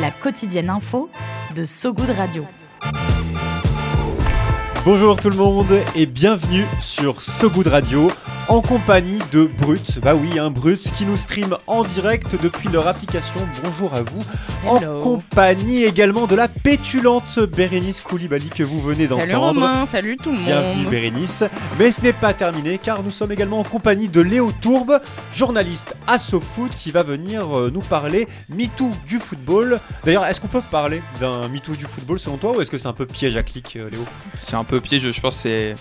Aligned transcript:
La 0.00 0.10
quotidienne 0.12 0.70
info 0.70 1.10
de 1.56 1.64
So 1.64 1.92
Good 1.92 2.10
Radio. 2.10 2.44
Bonjour 4.84 5.18
tout 5.18 5.30
le 5.30 5.36
monde 5.36 5.72
et 5.96 6.06
bienvenue 6.06 6.66
sur 6.78 7.20
So 7.20 7.50
Good 7.50 7.66
Radio 7.66 8.08
en 8.48 8.62
compagnie 8.62 9.18
de 9.30 9.44
Brut. 9.44 10.00
Bah 10.00 10.14
oui, 10.14 10.38
un 10.38 10.46
hein, 10.46 10.50
Brut 10.50 10.80
qui 10.92 11.04
nous 11.04 11.18
stream 11.18 11.56
en 11.66 11.84
direct 11.84 12.34
depuis 12.42 12.70
leur 12.70 12.86
application. 12.88 13.40
Bonjour 13.62 13.94
à 13.94 14.02
vous. 14.02 14.20
En 14.66 14.80
compagnie 15.00 15.84
également 15.84 16.26
de 16.26 16.34
la 16.34 16.48
pétulante 16.48 17.38
Bérénice 17.38 18.00
Koulibaly 18.00 18.48
que 18.48 18.62
vous 18.62 18.80
venez 18.80 19.06
d'entendre. 19.06 19.28
Salut 19.28 19.36
Romain, 19.36 19.86
salut 19.86 20.16
tout 20.16 20.30
le 20.30 20.36
monde. 20.36 20.46
Bienvenue 20.46 20.86
Bérénice. 20.86 21.44
Mais 21.78 21.92
ce 21.92 22.00
n'est 22.00 22.14
pas 22.14 22.32
terminé 22.32 22.78
car 22.78 23.02
nous 23.02 23.10
sommes 23.10 23.32
également 23.32 23.58
en 23.58 23.64
compagnie 23.64 24.08
de 24.08 24.22
Léo 24.22 24.50
Tourbe, 24.62 25.00
journaliste 25.34 25.94
à 26.06 26.18
SoFoot 26.18 26.74
qui 26.74 26.90
va 26.90 27.02
venir 27.02 27.56
euh, 27.56 27.70
nous 27.72 27.82
parler 27.82 28.26
MeToo 28.48 28.90
du 29.06 29.18
football. 29.18 29.78
D'ailleurs, 30.04 30.24
est-ce 30.24 30.40
qu'on 30.40 30.48
peut 30.48 30.62
parler 30.62 31.02
d'un 31.20 31.48
MeToo 31.48 31.76
du 31.76 31.84
football 31.84 32.18
selon 32.18 32.38
toi 32.38 32.56
ou 32.56 32.62
est-ce 32.62 32.70
que 32.70 32.78
c'est 32.78 32.88
un 32.88 32.94
peu 32.94 33.06
piège 33.06 33.36
à 33.36 33.42
clic, 33.42 33.76
euh, 33.76 33.90
Léo? 33.90 34.04
C'est 34.40 34.56
un 34.56 34.64
peu 34.64 34.80
piège, 34.80 35.10
je 35.10 35.20
pense 35.20 35.36
que 35.36 35.42
c'est 35.42 35.76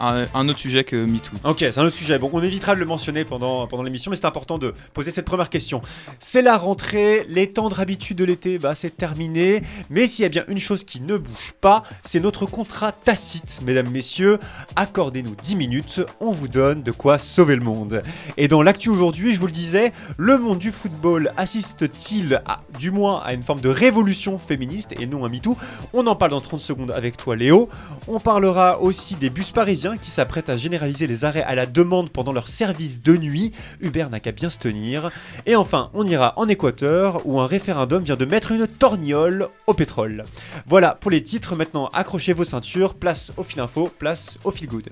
un, 0.00 0.48
autre 0.48 0.58
sujet 0.58 0.84
que 0.84 0.96
MeToo. 0.96 1.36
Ok, 1.44 1.58
c'est 1.58 1.78
un 1.78 1.84
autre 1.84 1.96
sujet. 1.96 2.18
Bon, 2.18 2.30
on 2.32 2.42
évitera 2.42 2.74
de 2.74 2.80
le 2.80 2.86
mentionner 2.86 3.24
pendant, 3.24 3.66
pendant 3.66 3.82
l'émission, 3.82 4.10
mais 4.10 4.16
c'est 4.16 4.26
important 4.26 4.58
de 4.58 4.74
poser 4.94 5.10
cette 5.10 5.24
première 5.24 5.50
question. 5.50 5.82
C'est 6.18 6.42
la 6.42 6.56
rentrée, 6.56 7.26
les 7.28 7.52
tendres 7.52 7.80
habitudes 7.80 8.18
de 8.18 8.24
l'été, 8.24 8.58
bah, 8.58 8.74
c'est 8.74 8.96
terminé. 8.96 9.62
Mais 9.90 10.06
s'il 10.06 10.22
y 10.22 10.26
a 10.26 10.28
bien 10.28 10.44
une 10.48 10.58
chose 10.58 10.84
qui 10.84 11.00
ne 11.00 11.16
bouge 11.16 11.54
pas, 11.60 11.82
c'est 12.02 12.20
notre 12.20 12.46
contrat 12.46 12.92
tacite, 12.92 13.60
mesdames, 13.64 13.90
messieurs. 13.90 14.38
Accordez-nous 14.76 15.36
10 15.40 15.56
minutes, 15.56 16.00
on 16.20 16.30
vous 16.30 16.48
donne 16.48 16.82
de 16.82 16.90
quoi 16.90 17.18
sauver 17.18 17.56
le 17.56 17.62
monde. 17.62 18.02
Et 18.36 18.48
dans 18.48 18.62
l'actu 18.62 18.88
aujourd'hui, 18.88 19.34
je 19.34 19.40
vous 19.40 19.46
le 19.46 19.52
disais, 19.52 19.92
le 20.16 20.38
monde 20.38 20.58
du 20.58 20.72
football 20.72 21.32
assiste-t-il 21.36 22.42
du 22.78 22.90
moins 22.90 23.20
à 23.20 23.34
une 23.34 23.42
forme 23.42 23.60
de 23.60 23.68
révolution 23.68 24.38
féministe 24.38 24.94
et 24.98 25.06
non 25.06 25.24
à 25.24 25.28
MeToo? 25.28 25.56
On 25.92 26.06
en 26.06 26.16
parle 26.16 26.32
dans 26.32 26.40
30 26.40 26.60
secondes 26.60 26.90
avec 26.90 27.16
toi, 27.16 27.36
Léo. 27.36 27.68
On 28.08 28.20
parlera 28.20 28.80
aussi 28.80 29.14
des 29.14 29.30
bus 29.30 29.50
parisiens 29.50 29.81
qui 30.00 30.10
s'apprêtent 30.10 30.48
à 30.48 30.56
généraliser 30.56 31.06
les 31.06 31.24
arrêts 31.24 31.42
à 31.42 31.54
la 31.54 31.66
demande 31.66 32.10
pendant 32.10 32.32
leur 32.32 32.48
service 32.48 33.00
de 33.00 33.16
nuit. 33.16 33.52
Uber 33.80 34.06
n'a 34.10 34.20
qu'à 34.20 34.32
bien 34.32 34.48
se 34.48 34.58
tenir. 34.58 35.10
Et 35.46 35.56
enfin, 35.56 35.90
on 35.92 36.06
ira 36.06 36.34
en 36.36 36.48
Équateur 36.48 37.26
où 37.26 37.40
un 37.40 37.46
référendum 37.46 38.02
vient 38.02 38.16
de 38.16 38.24
mettre 38.24 38.52
une 38.52 38.66
torgnole 38.66 39.48
au 39.66 39.74
pétrole. 39.74 40.24
Voilà 40.66 40.94
pour 40.94 41.10
les 41.10 41.22
titres. 41.22 41.56
Maintenant, 41.56 41.88
accrochez 41.92 42.32
vos 42.32 42.44
ceintures. 42.44 42.94
Place 42.94 43.32
au 43.36 43.42
fil 43.42 43.60
info, 43.60 43.90
place 43.98 44.38
au 44.44 44.50
fil 44.50 44.68
good. 44.68 44.88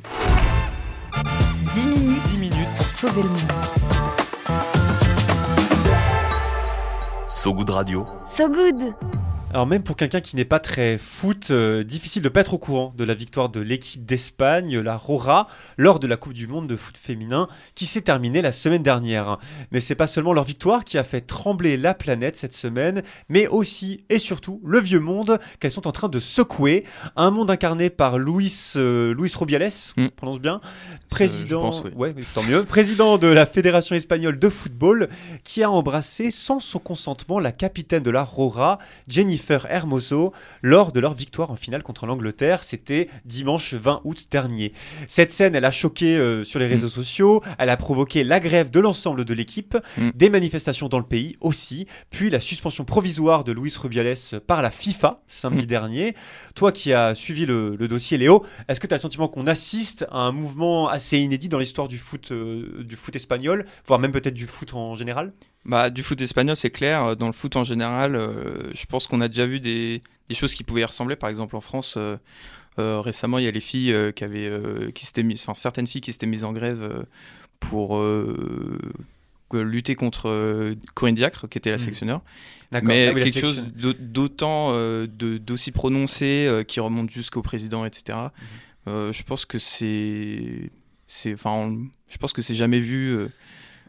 10 1.74 1.86
minutes, 1.86 2.22
10 2.34 2.40
minutes 2.40 2.74
pour 2.76 2.88
sauver 2.88 3.22
le 3.22 3.28
monde. 3.28 3.38
So 7.28 7.54
Good 7.54 7.70
Radio. 7.70 8.06
So 8.26 8.48
Good 8.48 8.94
alors 9.52 9.66
même 9.66 9.82
pour 9.82 9.96
quelqu'un 9.96 10.20
qui 10.20 10.36
n'est 10.36 10.44
pas 10.44 10.60
très 10.60 10.96
foot, 10.96 11.48
euh, 11.50 11.82
difficile 11.82 12.22
de 12.22 12.28
pas 12.28 12.42
être 12.42 12.54
au 12.54 12.58
courant 12.58 12.94
de 12.96 13.02
la 13.02 13.14
victoire 13.14 13.48
de 13.48 13.58
l'équipe 13.58 14.06
d'Espagne, 14.06 14.78
la 14.78 14.96
Rora, 14.96 15.48
lors 15.76 15.98
de 15.98 16.06
la 16.06 16.16
Coupe 16.16 16.34
du 16.34 16.46
Monde 16.46 16.68
de 16.68 16.76
foot 16.76 16.96
féminin 16.96 17.48
qui 17.74 17.86
s'est 17.86 18.02
terminée 18.02 18.42
la 18.42 18.52
semaine 18.52 18.84
dernière. 18.84 19.38
Mais 19.72 19.80
c'est 19.80 19.96
pas 19.96 20.06
seulement 20.06 20.32
leur 20.32 20.44
victoire 20.44 20.84
qui 20.84 20.98
a 20.98 21.02
fait 21.02 21.22
trembler 21.22 21.76
la 21.76 21.94
planète 21.94 22.36
cette 22.36 22.52
semaine, 22.52 23.02
mais 23.28 23.48
aussi 23.48 24.04
et 24.08 24.20
surtout 24.20 24.60
le 24.64 24.78
vieux 24.78 25.00
monde 25.00 25.40
qu'elles 25.58 25.72
sont 25.72 25.88
en 25.88 25.92
train 25.92 26.08
de 26.08 26.20
secouer. 26.20 26.84
Un 27.16 27.32
monde 27.32 27.50
incarné 27.50 27.90
par 27.90 28.18
Luis, 28.18 28.74
euh, 28.76 29.12
Luis 29.14 29.32
Rubiales, 29.36 29.72
mm. 29.96 30.08
prononce 30.14 30.38
bien, 30.38 30.60
président, 31.08 31.72
ouais, 31.96 32.14
tant 32.36 32.44
mieux, 32.44 32.64
président 32.64 33.18
de 33.18 33.26
la 33.26 33.46
Fédération 33.46 33.96
espagnole 33.96 34.38
de 34.38 34.48
football, 34.48 35.08
qui 35.42 35.64
a 35.64 35.70
embrassé 35.72 36.30
sans 36.30 36.60
son 36.60 36.78
consentement 36.78 37.40
la 37.40 37.50
capitaine 37.50 38.04
de 38.04 38.12
la 38.12 38.22
Rora, 38.22 38.78
Jennifer 39.08 39.39
Hermoso 39.68 40.32
lors 40.62 40.92
de 40.92 41.00
leur 41.00 41.14
victoire 41.14 41.50
en 41.50 41.56
finale 41.56 41.82
contre 41.82 42.06
l'Angleterre. 42.06 42.64
C'était 42.64 43.08
dimanche 43.24 43.74
20 43.74 44.02
août 44.04 44.28
dernier. 44.30 44.72
Cette 45.08 45.30
scène, 45.30 45.54
elle 45.54 45.64
a 45.64 45.70
choqué 45.70 46.16
euh, 46.16 46.44
sur 46.44 46.58
les 46.58 46.66
réseaux 46.66 46.86
mm. 46.86 46.90
sociaux, 46.90 47.42
elle 47.58 47.70
a 47.70 47.76
provoqué 47.76 48.24
la 48.24 48.40
grève 48.40 48.70
de 48.70 48.80
l'ensemble 48.80 49.24
de 49.24 49.34
l'équipe, 49.34 49.76
mm. 49.98 50.10
des 50.14 50.30
manifestations 50.30 50.88
dans 50.88 50.98
le 50.98 51.04
pays 51.04 51.36
aussi, 51.40 51.86
puis 52.10 52.30
la 52.30 52.40
suspension 52.40 52.84
provisoire 52.84 53.44
de 53.44 53.52
Luis 53.52 53.74
Rubiales 53.76 54.16
par 54.46 54.62
la 54.62 54.70
FIFA 54.70 55.22
samedi 55.28 55.64
mm. 55.64 55.66
dernier. 55.66 56.14
Toi 56.54 56.72
qui 56.72 56.92
as 56.92 57.14
suivi 57.14 57.46
le, 57.46 57.76
dossier, 57.88 58.18
Léo, 58.18 58.44
est-ce 58.68 58.80
que 58.80 58.86
tu 58.86 58.94
as 58.94 58.96
le 58.96 59.02
sentiment 59.02 59.28
qu'on 59.28 59.46
assiste 59.46 60.06
à 60.10 60.18
un 60.18 60.32
mouvement 60.32 60.88
assez 60.88 61.18
inédit 61.18 61.48
dans 61.48 61.58
l'histoire 61.58 61.88
du 61.88 61.98
foot, 61.98 62.30
euh, 62.32 62.82
du 62.84 62.96
foot 62.96 63.16
espagnol, 63.16 63.66
voire 63.86 63.98
même 63.98 64.12
peut-être 64.12 64.34
du 64.34 64.46
foot 64.46 64.74
en 64.74 64.94
général? 64.94 65.32
Bah, 65.64 65.90
du 65.90 66.02
foot 66.02 66.20
espagnol, 66.20 66.56
c'est 66.56 66.70
clair. 66.70 67.16
Dans 67.16 67.26
le 67.26 67.32
foot 67.32 67.56
en 67.56 67.64
général, 67.64 68.16
euh, 68.16 68.72
je 68.72 68.86
pense 68.86 69.06
qu'on 69.06 69.20
a 69.20 69.28
déjà 69.28 69.46
vu 69.46 69.60
des, 69.60 70.00
des, 70.28 70.34
choses 70.34 70.54
qui 70.54 70.64
pouvaient 70.64 70.80
y 70.80 70.84
ressembler. 70.84 71.16
Par 71.16 71.28
exemple, 71.28 71.54
en 71.54 71.60
France, 71.60 71.94
euh, 71.96 72.16
euh, 72.78 73.00
récemment, 73.00 73.38
il 73.38 73.44
y 73.44 73.48
a 73.48 73.50
les 73.50 73.60
filles 73.60 73.94
qui 74.16 74.24
avaient, 74.24 74.50
qui 74.94 75.04
s'étaient 75.04 75.26
enfin 75.34 75.54
certaines 75.54 75.86
filles 75.86 76.00
qui 76.00 76.12
s'étaient 76.12 76.26
mises 76.26 76.44
en 76.44 76.52
grève 76.52 77.04
pour 77.58 78.02
lutter 79.52 79.94
contre 79.96 80.74
Corinne 80.94 81.14
Diacre, 81.14 81.46
qui 81.48 81.58
était 81.58 81.70
la 81.70 81.76
mmh. 81.76 81.80
sélectionneur. 81.80 82.22
Mais 82.72 83.08
ah 83.08 83.14
quelque 83.14 83.38
chose 83.38 83.64
d'autant 83.74 84.72
d'aussi 85.06 85.72
prononcé 85.72 86.64
qui 86.68 86.80
remonte 86.80 87.10
jusqu'au 87.10 87.42
président, 87.42 87.84
etc. 87.84 88.18
Mmh. 88.86 89.10
je 89.10 89.22
pense 89.24 89.44
que 89.44 89.58
c'est, 89.58 90.70
c'est, 91.06 91.34
enfin, 91.34 91.76
je 92.08 92.16
pense 92.16 92.32
que 92.32 92.40
c'est 92.40 92.54
jamais 92.54 92.80
vu 92.80 93.28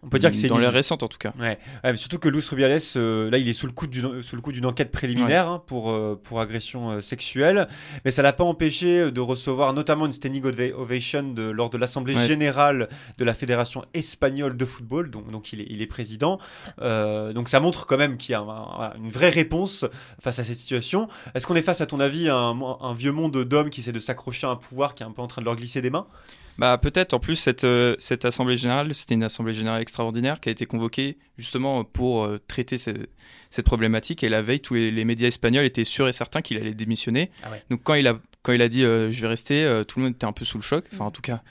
on 0.04 0.10
peut 0.10 0.18
dire 0.18 0.32
que 0.32 0.36
c'est 0.36 0.48
dans 0.48 0.58
les 0.58 0.68
récentes 0.68 1.04
en 1.04 1.08
tout 1.08 1.18
cas. 1.18 1.34
Ouais. 1.40 1.60
mais 1.84 1.96
surtout 1.96 2.18
que 2.18 2.28
Luis 2.28 2.44
Rubiales, 2.50 2.80
euh, 2.96 3.30
là, 3.30 3.38
il 3.38 3.48
est 3.48 3.54
sous 3.54 3.68
le 3.68 3.72
coup 3.72 3.86
d'une 3.86 4.22
sous 4.22 4.36
le 4.36 4.42
coup 4.42 4.52
d'une 4.52 4.66
enquête 4.66 4.92
préliminaire 4.92 5.48
hein, 5.48 5.64
pour 5.66 5.92
euh, 5.92 6.20
pour 6.22 6.42
agression 6.42 6.92
euh, 6.92 7.02
sexuelle, 7.02 7.68
mais 8.04 8.12
ça 8.12 8.22
l'a 8.22 8.34
pas 8.34 8.44
empêché 8.44 9.12
de 9.12 9.20
recevoir 9.20 9.74
notamment 9.74 10.08
une 10.08 10.12
standing 10.12 10.44
ovation 10.76 11.34
de, 11.34 11.44
lors 11.44 11.70
de 11.70 11.78
l'assemblée 11.78 12.16
générale 12.26 12.90
de 13.18 13.26
la 13.26 13.34
fédération 13.34 13.86
espagnole 13.94 14.58
de 14.58 14.66
football, 14.66 15.12
donc 15.12 15.30
donc 15.32 15.54
il 15.54 15.62
est 15.62 15.68
il 15.70 15.82
est 15.82 15.88
président. 15.88 16.40
donc 16.80 17.48
ça 17.48 17.60
montre 17.60 17.86
quand 17.86 17.98
même 17.98 18.18
qu'il 18.18 18.34
y 18.34 18.36
a 18.36 18.94
une 18.98 19.10
vraie 19.10 19.30
réponse 19.30 19.86
face 20.20 20.40
à 20.40 20.44
cette 20.44 20.58
situation. 20.58 21.08
Est-ce 21.36 21.46
qu'on 21.46 21.56
est 21.56 21.62
face 21.62 21.82
à 21.82 21.86
ton 21.86 22.00
avis 22.00 22.28
à 22.28 22.36
un, 22.36 22.60
un 22.60 22.94
vieux 22.94 23.12
monde 23.12 23.38
d'hommes 23.44 23.70
qui 23.70 23.82
essaie 23.82 23.92
de 23.92 24.00
s'accrocher 24.00 24.48
à 24.48 24.50
un 24.50 24.56
pouvoir 24.56 24.96
qui 24.96 25.04
est 25.04 25.06
un 25.06 25.12
peu 25.12 25.22
en 25.22 25.28
train 25.28 25.42
de 25.42 25.46
leur 25.46 25.56
glisser 25.56 25.82
des 25.82 25.90
mains? 25.90 26.08
Bah 26.58 26.78
peut-être. 26.78 27.14
En 27.14 27.20
plus, 27.20 27.36
cette, 27.36 27.64
euh, 27.64 27.96
cette 28.00 28.26
assemblée 28.26 28.58
générale, 28.58 28.94
c'était 28.94 29.16
une 29.16 29.24
assemblée 29.24 29.54
générale 29.54 29.82
extraordinaire 29.82 30.40
qui 30.40 30.50
a 30.50 30.52
été 30.52 30.66
convoquée 30.66 31.18
justement 31.38 31.84
pour 31.84 32.24
euh, 32.24 32.40
traiter 32.48 32.78
cette 32.78 33.66
problématique. 33.66 34.24
Et 34.24 34.30
la 34.30 34.42
veille, 34.42 34.60
tous 34.60 34.76
les, 34.76 35.06
médias 35.06 35.28
espagnols 35.28 35.66
étaient 35.66 35.84
sûrs 35.84 36.08
et 36.08 36.14
certains 36.14 36.42
qu'il 36.42 36.58
allait 36.58 36.74
démissionner. 36.74 37.32
Ah 37.44 37.50
Donc 37.70 37.82
quand 37.84 37.96
il 37.96 38.08
a 38.08 38.20
quand 38.44 38.54
il 38.54 38.62
a 38.62 38.70
dit 38.70 38.84
euh, 38.84 39.12
je 39.12 39.22
vais 39.22 39.28
rester, 39.28 39.84
tout 39.88 40.00
le 40.00 40.06
monde 40.06 40.16
était 40.16 40.26
un 40.26 40.34
peu 40.34 40.46
sous 40.46 40.58
le 40.58 40.64
choc. 40.64 40.86
Enfin, 40.94 41.06
en 41.06 41.12
tout 41.12 41.22
cas. 41.22 41.42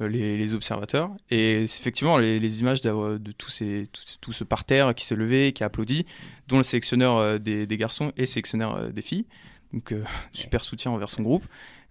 Les, 0.00 0.54
observateurs 0.54 1.10
et 1.28 1.64
effectivement 1.64 2.18
les, 2.18 2.60
images 2.60 2.82
de 2.82 3.32
tous 3.32 3.50
ces 3.50 3.88
tout, 4.20 4.30
ce 4.30 4.44
parterre 4.44 4.94
qui 4.94 5.04
s'est 5.04 5.16
levé 5.16 5.52
qui 5.52 5.64
a 5.64 5.66
applaudi 5.66 6.06
dont 6.46 6.58
le 6.58 6.62
sélectionneur 6.62 7.40
des, 7.40 7.66
garçons 7.76 8.12
et 8.16 8.20
le 8.20 8.26
sélectionneur 8.26 8.92
des 8.92 9.02
filles 9.02 9.26
donc 9.72 9.92
super 10.30 10.62
soutien 10.62 10.92
envers 10.92 11.10
son 11.10 11.22
groupe 11.22 11.44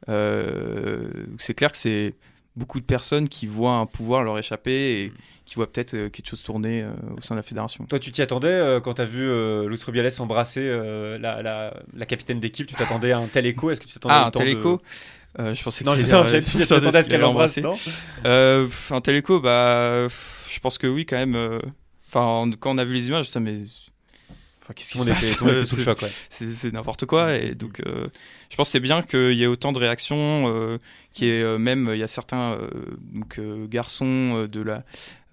c'est 0.07 1.53
clair 1.53 1.69
que 1.69 1.77
c'est 1.77 2.15
beaucoup 2.57 2.79
de 2.79 2.85
personnes 2.85 3.29
qui 3.29 3.47
voient 3.47 3.75
un 3.75 3.85
pouvoir 3.85 4.23
leur 4.23 4.37
échapper 4.37 4.71
et 4.71 5.07
mm. 5.07 5.13
qui 5.45 5.55
voient 5.55 5.71
peut-être 5.71 5.93
euh, 5.93 6.09
quelque 6.09 6.27
chose 6.27 6.41
tourner 6.41 6.81
euh, 6.81 6.91
au 7.17 7.21
sein 7.21 7.35
de 7.35 7.39
la 7.39 7.43
fédération. 7.43 7.85
Toi, 7.85 7.99
tu 7.99 8.11
t'y 8.11 8.21
attendais 8.21 8.47
euh, 8.47 8.79
quand 8.81 8.95
tu 8.95 9.01
as 9.01 9.05
vu 9.05 9.25
Luis 9.67 9.79
Rubiales 9.85 10.11
embrasser 10.19 10.67
la, 10.67 11.41
la, 11.41 11.73
la, 11.93 12.05
capitaine 12.05 12.39
d'équipe 12.39 12.67
Tu 12.67 12.75
t'attendais 12.75 13.11
à 13.11 13.19
un 13.19 13.27
tel 13.27 13.45
écho? 13.45 13.69
Est-ce 13.69 13.79
que 13.79 13.85
tu 13.85 13.93
t'attendais 13.93 14.15
à 14.15 14.23
ah, 14.23 14.27
un 14.27 14.31
tel 14.31 14.49
écho? 14.49 14.81
Je 15.37 15.63
pensais 15.63 15.83
que 15.83 15.89
non, 15.89 15.95
je 15.95 16.65
t'attendais 16.65 16.97
à 16.97 17.03
ce 17.03 17.09
qu'elle 17.09 17.21
l'embrasse. 17.21 17.59
un 18.25 19.01
tel 19.01 19.15
écho, 19.15 19.39
bah, 19.39 20.07
je 20.49 20.59
pense 20.59 20.77
que 20.77 20.87
oui, 20.87 21.05
quand 21.05 21.17
même. 21.17 21.61
Enfin, 22.09 22.49
quand 22.59 22.73
on 22.73 22.77
a 22.77 22.85
vu 22.85 22.93
les 22.93 23.09
images, 23.09 23.29
ça, 23.29 23.39
mais 23.39 23.55
qu'est-ce 24.73 24.93
qui 24.93 24.97
se 24.97 25.05
passe? 25.05 25.65
sous 25.67 25.75
le 25.75 25.83
choc, 25.83 25.99
C'est 26.29 26.73
n'importe 26.73 27.05
quoi. 27.05 27.35
Et 27.35 27.53
donc, 27.53 27.81
je 27.85 28.55
pense 28.55 28.69
que 28.69 28.71
c'est 28.71 28.79
bien 28.79 29.03
qu'il 29.03 29.33
y 29.33 29.43
ait 29.43 29.47
autant 29.47 29.71
de 29.73 29.79
réactions 29.79 30.79
qui 31.17 31.29
est 31.29 31.41
euh, 31.41 31.57
même, 31.57 31.89
il 31.93 31.99
y 31.99 32.03
a 32.03 32.07
certains 32.07 32.53
euh, 32.53 32.67
donc, 33.13 33.39
euh, 33.39 33.65
garçons 33.67 34.05
euh, 34.43 34.47
de 34.47 34.61
la 34.61 34.83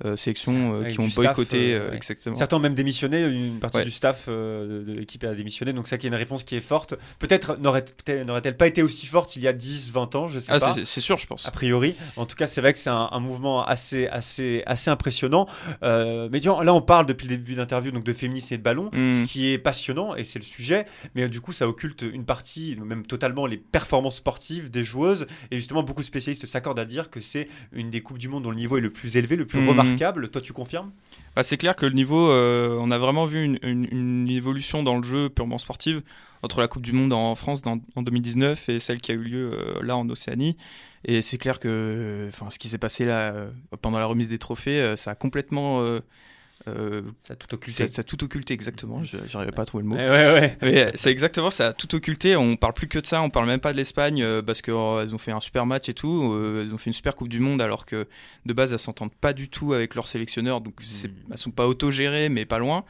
euh, 0.04 0.16
sélection 0.16 0.82
euh, 0.82 0.84
qui 0.88 0.98
ont 0.98 1.08
staff, 1.08 1.14
boycotté, 1.36 1.74
euh, 1.74 1.78
euh, 1.78 1.90
ouais. 1.90 1.96
exactement. 1.96 2.34
Certains 2.34 2.56
ont 2.56 2.60
même 2.60 2.74
démissionné, 2.74 3.22
une 3.22 3.60
partie 3.60 3.76
Ouais. 3.78 3.84
du 3.84 3.92
staff 3.92 4.24
euh, 4.28 4.80
de, 4.84 4.92
de 4.92 4.98
l'équipe 4.98 5.22
a 5.22 5.32
démissionné, 5.34 5.72
donc 5.72 5.86
ça 5.86 5.98
qui 5.98 6.06
est 6.06 6.10
une 6.10 6.16
réponse 6.16 6.42
qui 6.42 6.56
est 6.56 6.60
forte. 6.60 6.94
Peut-être 7.20 7.56
n'aurait- 7.60 7.84
peut-être 7.84 8.26
n'aurait-elle 8.26 8.56
pas 8.56 8.66
été 8.66 8.82
aussi 8.82 9.06
forte 9.06 9.36
il 9.36 9.42
y 9.42 9.48
a 9.48 9.52
10, 9.52 9.92
20 9.92 10.14
ans, 10.16 10.26
je 10.26 10.40
sais 10.40 10.50
Ah, 10.52 10.58
pas. 10.58 10.74
c'est 10.82 11.00
sûr, 11.00 11.16
je 11.18 11.26
pense. 11.28 11.46
A 11.46 11.50
priori, 11.52 11.94
en 12.16 12.26
tout 12.26 12.34
cas, 12.34 12.46
c'est 12.48 12.60
vrai 12.60 12.72
que 12.72 12.78
c'est 12.80 12.90
un, 12.90 13.08
un 13.12 13.20
mouvement 13.20 13.64
assez, 13.64 14.08
assez, 14.08 14.62
assez 14.66 14.90
impressionnant. 14.90 15.46
Euh, 15.84 16.28
mais 16.32 16.40
tu 16.40 16.48
vois, 16.48 16.64
là, 16.64 16.74
on 16.74 16.82
parle 16.82 17.06
depuis 17.06 17.28
le 17.28 17.36
début 17.36 17.52
de 17.52 17.58
l'interview 17.58 17.92
donc 17.92 18.04
de 18.04 18.12
féminisme 18.12 18.52
et 18.54 18.58
de 18.58 18.62
ballon, 18.62 18.90
Mm. 18.92 19.12
ce 19.12 19.24
qui 19.24 19.48
est 19.52 19.58
passionnant 19.58 20.16
et 20.16 20.24
c'est 20.24 20.38
le 20.40 20.44
sujet. 20.44 20.86
Mais 21.14 21.22
euh, 21.24 21.28
du 21.28 21.40
coup, 21.40 21.52
ça 21.52 21.68
occulte 21.68 22.02
une 22.02 22.24
partie, 22.24 22.76
même 22.84 23.06
totalement, 23.06 23.46
les 23.46 23.56
performances 23.58 24.16
sportives 24.16 24.70
des 24.70 24.84
joueuses. 24.84 25.26
Et 25.52 25.56
justement, 25.56 25.73
beaucoup 25.82 26.02
de 26.02 26.06
spécialistes 26.06 26.46
s'accordent 26.46 26.78
à 26.78 26.84
dire 26.84 27.10
que 27.10 27.20
c'est 27.20 27.48
une 27.72 27.90
des 27.90 28.00
coupes 28.00 28.18
du 28.18 28.28
monde 28.28 28.42
dont 28.44 28.50
le 28.50 28.56
niveau 28.56 28.76
est 28.78 28.80
le 28.80 28.90
plus 28.90 29.16
élevé, 29.16 29.36
le 29.36 29.46
plus 29.46 29.60
Mm. 29.60 29.68
remarquable. 29.68 30.28
Toi, 30.30 30.40
tu 30.40 30.52
confirmes? 30.52 30.90
Bah, 31.36 31.42
c'est 31.42 31.56
clair 31.56 31.74
que 31.76 31.86
le 31.86 31.92
niveau, 31.92 32.30
euh, 32.30 32.76
on 32.80 32.90
a 32.90 32.98
vraiment 32.98 33.26
vu 33.26 33.42
une, 33.44 33.58
une- 33.62 33.88
une 33.90 34.30
évolution 34.30 34.82
dans 34.82 34.96
le 34.96 35.02
jeu 35.02 35.28
purement 35.28 35.58
sportive 35.58 36.02
entre 36.42 36.60
la 36.60 36.68
Coupe 36.68 36.82
du 36.82 36.92
Monde 36.92 37.12
en 37.12 37.34
France 37.34 37.62
dans- 37.62 37.80
en 37.96 38.02
2019 38.02 38.68
et 38.68 38.78
celle 38.78 39.00
qui 39.00 39.10
a 39.12 39.14
eu 39.14 39.22
lieu 39.22 39.50
euh, 39.52 39.82
là 39.82 39.96
en 39.96 40.08
Océanie. 40.08 40.56
Et 41.06 41.22
c'est 41.22 41.38
clair 41.38 41.58
que 41.58 42.26
enfin, 42.28 42.50
ce 42.50 42.58
qui 42.58 42.68
s'est 42.68 42.78
passé 42.78 43.04
là 43.04 43.32
euh, 43.34 43.50
pendant 43.82 43.98
la 43.98 44.06
remise 44.06 44.28
des 44.30 44.38
trophées, 44.38 44.94
ça 44.96 45.10
a 45.12 45.14
complètement. 45.14 45.84
Euh, 46.68 47.02
Ça 47.22 47.34
a 47.34 47.36
tout 47.36 47.52
occulté. 47.54 47.86
ça, 47.86 47.92
ça 47.92 48.00
a 48.00 48.02
tout 48.04 48.22
occulté, 48.24 48.54
exactement. 48.54 49.02
J'arrivais 49.26 49.52
pas 49.52 49.62
à 49.62 49.66
trouver 49.66 49.82
le 49.84 49.88
mot. 49.90 49.96
Ouais, 49.96 50.08
ouais, 50.08 50.32
ouais. 50.32 50.58
Mais, 50.62 50.90
c'est 50.94 51.10
exactement 51.10 51.50
ça, 51.50 51.68
a 51.68 51.72
tout 51.72 51.94
occulté. 51.94 52.36
On 52.36 52.56
parle 52.56 52.72
plus 52.74 52.88
que 52.88 52.98
de 52.98 53.06
ça, 53.06 53.20
on 53.22 53.30
parle 53.30 53.46
même 53.46 53.60
pas 53.60 53.72
de 53.72 53.76
l'Espagne 53.78 54.22
euh, 54.22 54.42
parce 54.42 54.62
qu'elles 54.62 54.74
ont 54.74 55.18
fait 55.18 55.32
un 55.32 55.40
super 55.40 55.66
match 55.66 55.88
et 55.88 55.94
tout. 55.94 56.32
euh, 56.32 56.62
elles 56.66 56.72
ont 56.74 56.78
fait 56.78 56.90
une 56.90 56.94
super 56.94 57.14
Coupe 57.14 57.28
du 57.28 57.40
Monde 57.40 57.60
alors 57.60 57.84
que 57.86 58.06
de 58.46 58.52
base 58.52 58.72
elles 58.72 58.78
s'entendent 58.78 59.14
pas 59.14 59.32
du 59.32 59.48
tout 59.48 59.72
avec 59.72 59.94
leur 59.94 60.08
sélectionneur, 60.08 60.60
donc 60.60 60.74
c'est- 60.86 61.10
elles 61.30 61.38
sont 61.38 61.50
pas 61.50 61.66
autogérées 61.66 62.28
mais 62.28 62.44
pas 62.46 62.58
loin. 62.58 62.84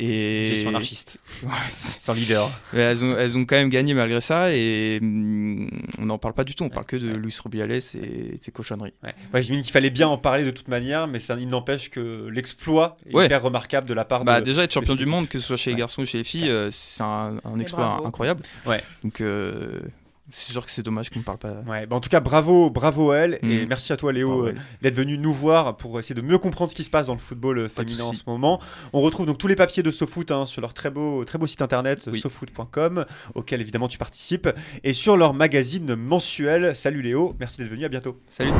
Et 0.00 0.46
Gestion 0.48 0.70
anarchiste, 0.70 1.16
Ouais, 1.42 1.50
c'est- 1.70 2.00
sans 2.00 2.12
leader. 2.14 2.48
mais 2.72 2.80
elles, 2.80 3.04
ont, 3.04 3.16
elles 3.18 3.36
ont 3.36 3.44
quand 3.44 3.56
même 3.56 3.68
gagné 3.68 3.94
malgré 3.94 4.20
ça 4.20 4.54
et 4.54 4.98
hum, 5.02 5.68
on 5.98 6.06
n'en 6.06 6.18
parle 6.18 6.34
pas 6.34 6.44
du 6.44 6.54
tout. 6.54 6.64
On 6.64 6.68
parle 6.68 6.86
que 6.86 6.96
de 6.96 7.08
Luis 7.14 7.36
Rubiales 7.42 7.72
et 7.72 7.76
de 7.76 8.38
ses 8.40 8.52
cochonneries. 8.52 8.94
Ouais. 9.02 9.14
Ouais, 9.34 9.42
J'imagine 9.42 9.62
qu'il 9.62 9.72
fallait 9.72 9.90
bien 9.90 10.08
en 10.08 10.18
parler 10.18 10.44
de 10.44 10.50
toute 10.50 10.68
manière, 10.68 11.06
mais 11.08 11.18
ça, 11.18 11.36
il 11.38 11.48
n'empêche 11.48 11.90
que 11.90 12.28
l'exploit 12.30 12.96
est 13.08 13.14
Ouais. 13.14 13.26
hyper 13.26 13.42
remarquable 13.42 13.88
de 13.88 13.94
la 13.94 14.04
part 14.04 14.24
Bah, 14.24 14.40
de. 14.40 14.44
déjà 14.46 14.62
être 14.64 14.72
champion 14.72 14.94
du 14.94 15.06
monde, 15.06 15.28
que 15.28 15.38
ce 15.40 15.46
soit 15.46 15.56
chez 15.56 15.70
les 15.70 15.76
garçons 15.76 16.02
ou 16.02 16.06
chez 16.06 16.18
les 16.18 16.24
filles, 16.24 16.48
euh, 16.50 16.70
c'est 16.70 17.02
un, 17.02 17.36
exploit 17.60 17.86
bravo. 17.86 18.06
incroyable. 18.06 18.42
Ouais. 18.66 18.82
Donc 19.02 19.20
euh, 19.20 19.80
c'est 20.30 20.52
sûr 20.52 20.64
que 20.64 20.70
c'est 20.70 20.82
dommage 20.82 21.10
qu'on 21.10 21.18
ne 21.20 21.24
parle 21.24 21.38
pas. 21.38 21.62
Ouais, 21.66 21.86
bah 21.86 21.96
en 21.96 22.00
tout 22.00 22.08
cas, 22.08 22.20
bravo, 22.20 22.70
bravo 22.70 23.10
à 23.12 23.16
elle, 23.18 23.38
et 23.42 23.64
Mm. 23.64 23.68
merci 23.68 23.92
à 23.92 23.96
toi 23.96 24.12
Léo 24.12 24.46
euh, 24.48 24.54
d'être 24.82 24.94
venu 24.94 25.16
nous 25.18 25.32
voir 25.32 25.76
pour 25.76 25.98
essayer 25.98 26.14
de 26.14 26.20
mieux 26.20 26.38
comprendre 26.38 26.70
ce 26.70 26.76
qui 26.76 26.84
se 26.84 26.90
passe 26.90 27.06
dans 27.06 27.14
le 27.14 27.18
football 27.18 27.58
euh, 27.58 27.68
féminin 27.68 28.04
en 28.04 28.12
ce 28.14 28.22
moment. 28.26 28.60
On 28.92 29.00
retrouve 29.00 29.26
donc 29.26 29.38
tous 29.38 29.46
les 29.48 29.56
papiers 29.56 29.82
de 29.82 29.90
SoFoot 29.90 30.30
hein, 30.30 30.46
sur 30.46 30.60
leur 30.60 30.74
très 30.74 30.90
beau, 30.90 31.24
très 31.24 31.38
beau 31.38 31.46
site 31.46 31.62
internet 31.62 32.08
Oui. 32.12 32.20
sofoot.com, 32.20 33.04
auquel 33.34 33.60
évidemment 33.60 33.88
tu 33.88 33.98
participes, 33.98 34.48
et 34.84 34.92
sur 34.92 35.16
leur 35.16 35.34
magazine 35.34 35.94
mensuel. 35.94 36.74
Salut 36.76 37.02
Léo, 37.02 37.34
merci 37.40 37.58
d'être 37.58 37.70
venu, 37.70 37.84
à 37.84 37.88
bientôt. 37.88 38.18
Salut. 38.28 38.52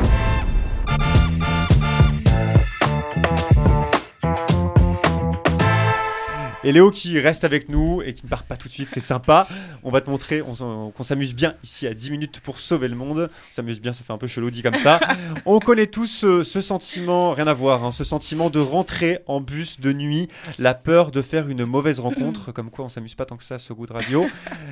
Et 6.65 6.73
Léo 6.73 6.91
qui 6.91 7.17
reste 7.21 7.45
avec 7.45 7.69
nous 7.69 8.01
et 8.01 8.13
qui 8.13 8.25
ne 8.25 8.29
part 8.29 8.43
pas 8.43 8.57
tout 8.57 8.67
de 8.67 8.73
suite, 8.73 8.89
c'est 8.89 8.99
sympa. 8.99 9.47
On 9.83 9.91
va 9.91 10.01
te 10.01 10.09
montrer 10.09 10.41
qu'on 10.41 11.03
s'amuse 11.03 11.33
bien 11.33 11.55
ici 11.63 11.87
à 11.87 11.93
10 11.93 12.11
minutes 12.11 12.41
pour 12.41 12.59
sauver 12.59 12.89
le 12.89 12.97
monde. 12.97 13.29
On 13.31 13.53
s'amuse 13.53 13.79
bien, 13.79 13.93
ça 13.93 14.03
fait 14.03 14.11
un 14.11 14.17
peu 14.17 14.27
chelou 14.27 14.51
dit 14.51 14.61
comme 14.61 14.75
ça. 14.75 14.99
on 15.45 15.59
connaît 15.59 15.87
tous 15.87 16.07
ce, 16.07 16.43
ce 16.43 16.59
sentiment, 16.59 17.31
rien 17.31 17.47
à 17.47 17.53
voir, 17.53 17.85
hein, 17.85 17.91
ce 17.93 18.03
sentiment 18.03 18.49
de 18.49 18.59
rentrer 18.59 19.19
en 19.25 19.39
bus 19.39 19.79
de 19.79 19.93
nuit, 19.93 20.27
la 20.57 20.73
peur 20.73 21.11
de 21.11 21.21
faire 21.21 21.47
une 21.47 21.63
mauvaise 21.63 22.01
rencontre, 22.01 22.51
comme 22.53 22.71
quoi 22.71 22.83
on 22.83 22.89
s'amuse 22.89 23.15
pas 23.15 23.25
tant 23.25 23.37
que 23.37 23.45
ça 23.45 23.55
à 23.55 23.59
ce 23.59 23.71
goût 23.71 23.85
de 23.85 23.93
radio. 23.93 24.27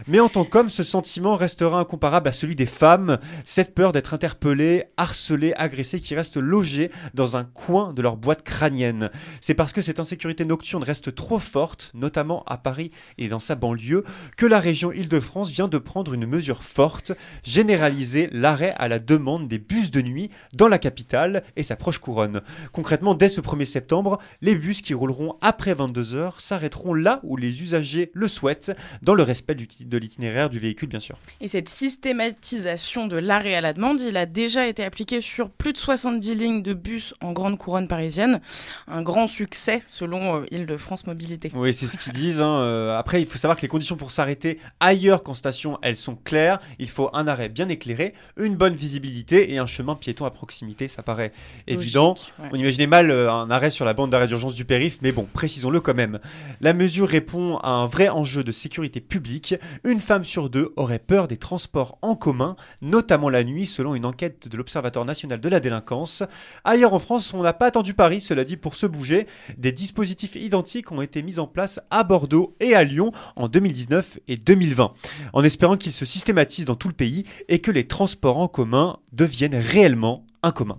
Mais 0.07 0.19
en 0.19 0.28
tant 0.28 0.44
qu'homme, 0.44 0.69
ce 0.69 0.83
sentiment 0.83 1.38
restera 1.38 1.80
incomparable 1.80 2.28
à 2.28 2.33
celui 2.33 2.56
des 2.57 2.66
femmes. 2.66 3.18
Cette 3.45 3.74
peur 3.74 3.94
d'être 3.94 4.13
interpellé, 4.13 4.86
harcelé, 4.98 5.54
agressé 5.56 6.01
qui 6.01 6.16
reste 6.16 6.36
logé 6.36 6.92
dans 7.13 7.38
un 7.38 7.45
coin 7.45 7.94
de 7.94 8.01
leur 8.01 8.18
boîte 8.18 8.44
crânienne. 8.44 9.10
C'est 9.40 9.54
parce 9.54 9.72
que 9.72 9.81
cette 9.81 10.01
insécurité 10.01 10.44
nocturne 10.44 10.83
reste 10.83 11.16
trop 11.16 11.40
forte, 11.40 11.76
notamment 11.94 12.44
à 12.45 12.57
Paris 12.57 12.91
et 13.18 13.27
dans 13.27 13.39
sa 13.39 13.56
banlieue, 13.56 14.03
que 14.35 14.45
la 14.45 14.59
région 14.59 14.91
Île-de-France 14.91 15.50
vient 15.51 15.68
de 15.68 15.77
prendre 15.77 16.13
une 16.13 16.25
mesure 16.25 16.63
forte, 16.63 17.12
généraliser 17.44 18.29
l'arrêt 18.31 18.74
à 18.77 18.88
la 18.88 19.00
demande 19.00 19.47
des 19.47 19.57
bus 19.57 19.91
de 19.91 20.01
nuit 20.01 20.29
dans 20.53 20.68
la 20.68 20.77
capitale 20.79 21.44
et 21.56 21.63
sa 21.63 21.75
proche 21.75 21.97
couronne. 22.00 22.41
Concrètement, 22.71 23.13
dès 23.15 23.29
ce 23.29 23.41
1er 23.41 23.65
septembre, 23.65 24.19
les 24.41 24.56
bus 24.56 24.81
qui 24.81 24.94
rouleront 24.94 25.38
après 25.41 25.74
22h 25.74 26.39
s'arrêteront 26.39 26.94
là 26.94 27.19
où 27.24 27.38
les 27.38 27.62
usagers 27.62 28.12
le 28.13 28.27
souhaitent, 28.27 28.71
dans 29.01 29.15
le 29.15 29.23
respect 29.23 29.56
du- 29.56 29.68
de 29.80 29.97
l'itinéraire 29.97 30.50
du 30.50 30.59
véhicule 30.59 30.89
bien 30.89 31.00
sûr. 31.00 31.18
Et 31.41 31.47
cette 31.47 31.69
systématisation 31.69 33.07
de 33.07 33.18
l'arrêt 33.18 33.56
à 33.56 33.62
la 33.62 33.73
demande, 33.73 34.01
il 34.01 34.18
a 34.18 34.25
déjà 34.25 34.68
été 34.68 34.83
appliqué 34.83 35.21
sur 35.21 35.50
plus 35.50 35.73
de 35.73 35.77
70 35.77 36.35
lignes 36.35 36.62
de 36.63 36.73
bus 36.73 37.13
en 37.21 37.33
grande 37.33 37.57
couronne 37.57 37.88
parisienne. 37.88 38.41
Un 38.88 39.01
grand 39.01 39.27
succès 39.27 39.81
selon 39.85 40.41
euh, 40.41 40.45
Île-de-France 40.51 41.06
Mobilité. 41.07 41.51
Oui, 41.56 41.67
c'est 41.74 41.88
ce 41.88 41.98
qu'ils 41.98 42.14
disent. 42.14 42.42
hein. 42.42 42.60
Euh, 42.62 42.98
Après, 42.98 43.22
il 43.22 43.28
faut 43.28 43.38
savoir 43.38 43.56
que 43.58 43.62
les 43.62 43.68
conditions 43.68 43.96
pour 43.96 44.12
s'arrêter 44.12 44.60
ailleurs 44.80 45.24
qu'en 45.24 45.34
station, 45.34 45.78
elles 45.81 45.96
sont 45.96 46.16
claires. 46.16 46.60
Il 46.80 46.90
faut 46.90 47.10
un 47.14 47.28
arrêt 47.28 47.50
bien 47.50 47.69
éclairé, 47.69 48.14
une 48.38 48.56
bonne 48.56 48.75
visibilité 48.75 49.54
et 49.54 49.58
un 49.58 49.66
chemin 49.66 49.96
piéton 49.96 50.25
à 50.25 50.31
proximité. 50.31 50.88
Ça 50.88 51.04
paraît 51.04 51.31
évident. 51.68 52.10
Logique, 52.12 52.34
ouais. 52.40 52.50
On 52.54 52.56
imaginait 52.56 52.88
mal 52.88 53.12
euh, 53.12 53.31
un 53.31 53.50
arrêt 53.52 53.69
sur 53.69 53.86
la 53.86 53.94
bande 53.94 54.12
d'arrêt 54.12 54.28
d'urgence 54.28 54.56
du 54.56 54.66
périph', 54.66 55.00
mais 55.02 55.12
bon, 55.12 55.28
précisons-le 55.31 55.80
quand 55.80 55.94
même. 55.96 56.19
La 56.62 56.74
mesure 56.74 57.08
répond 57.08 57.58
à 57.58 57.69
un 57.69 57.88
vrai 57.88 58.10
enjeu 58.10 58.44
de 58.44 58.52
sécurité 58.52 59.02
publique. 59.02 59.56
Une 59.84 60.00
femme 60.00 60.24
sur 60.24 60.50
deux 60.50 60.74
aurait 60.75 61.00
peur 61.00 61.28
des 61.28 61.38
transports 61.38 61.98
en 62.02 62.16
commun, 62.16 62.56
notamment 62.81 63.30
la 63.30 63.44
nuit, 63.44 63.66
selon 63.66 63.96
une 63.96 64.06
enquête 64.06 64.48
de 64.48 64.58
l'Observatoire 64.58 65.06
national 65.06 65.40
de 65.40 65.50
la 65.50 65.60
délinquance. 65.60 66.24
Ailleurs 66.64 66.94
en 66.94 67.00
France, 67.00 67.34
on 67.34 67.42
n'a 67.44 67.54
pas 67.54 67.68
attendu 67.68 67.94
Paris, 67.94 68.22
cela 68.22 68.44
dit, 68.44 68.58
pour 68.58 68.75
se 68.75 68.86
bouger. 68.86 69.28
Des 69.58 69.72
dispositifs 69.72 70.36
identiques 70.36 70.92
ont 70.92 71.02
été 71.02 71.22
mis 71.24 71.40
en 71.40 71.48
à 71.89 72.04
Bordeaux 72.04 72.56
et 72.59 72.75
à 72.75 72.83
Lyon 72.83 73.12
en 73.36 73.48
2019 73.48 74.19
et 74.27 74.38
2020, 74.38 74.94
en 75.33 75.44
espérant 75.44 75.77
qu'ils 75.77 75.92
se 75.92 76.06
systématisent 76.06 76.65
dans 76.65 76.75
tout 76.75 76.88
le 76.88 76.94
pays 76.94 77.25
et 77.50 77.59
que 77.59 77.71
les 77.71 77.88
transports 77.88 78.38
en 78.38 78.48
commun 78.48 79.00
deviennent 79.13 79.56
réellement 79.56 80.25
un 80.44 80.51
commun. 80.51 80.77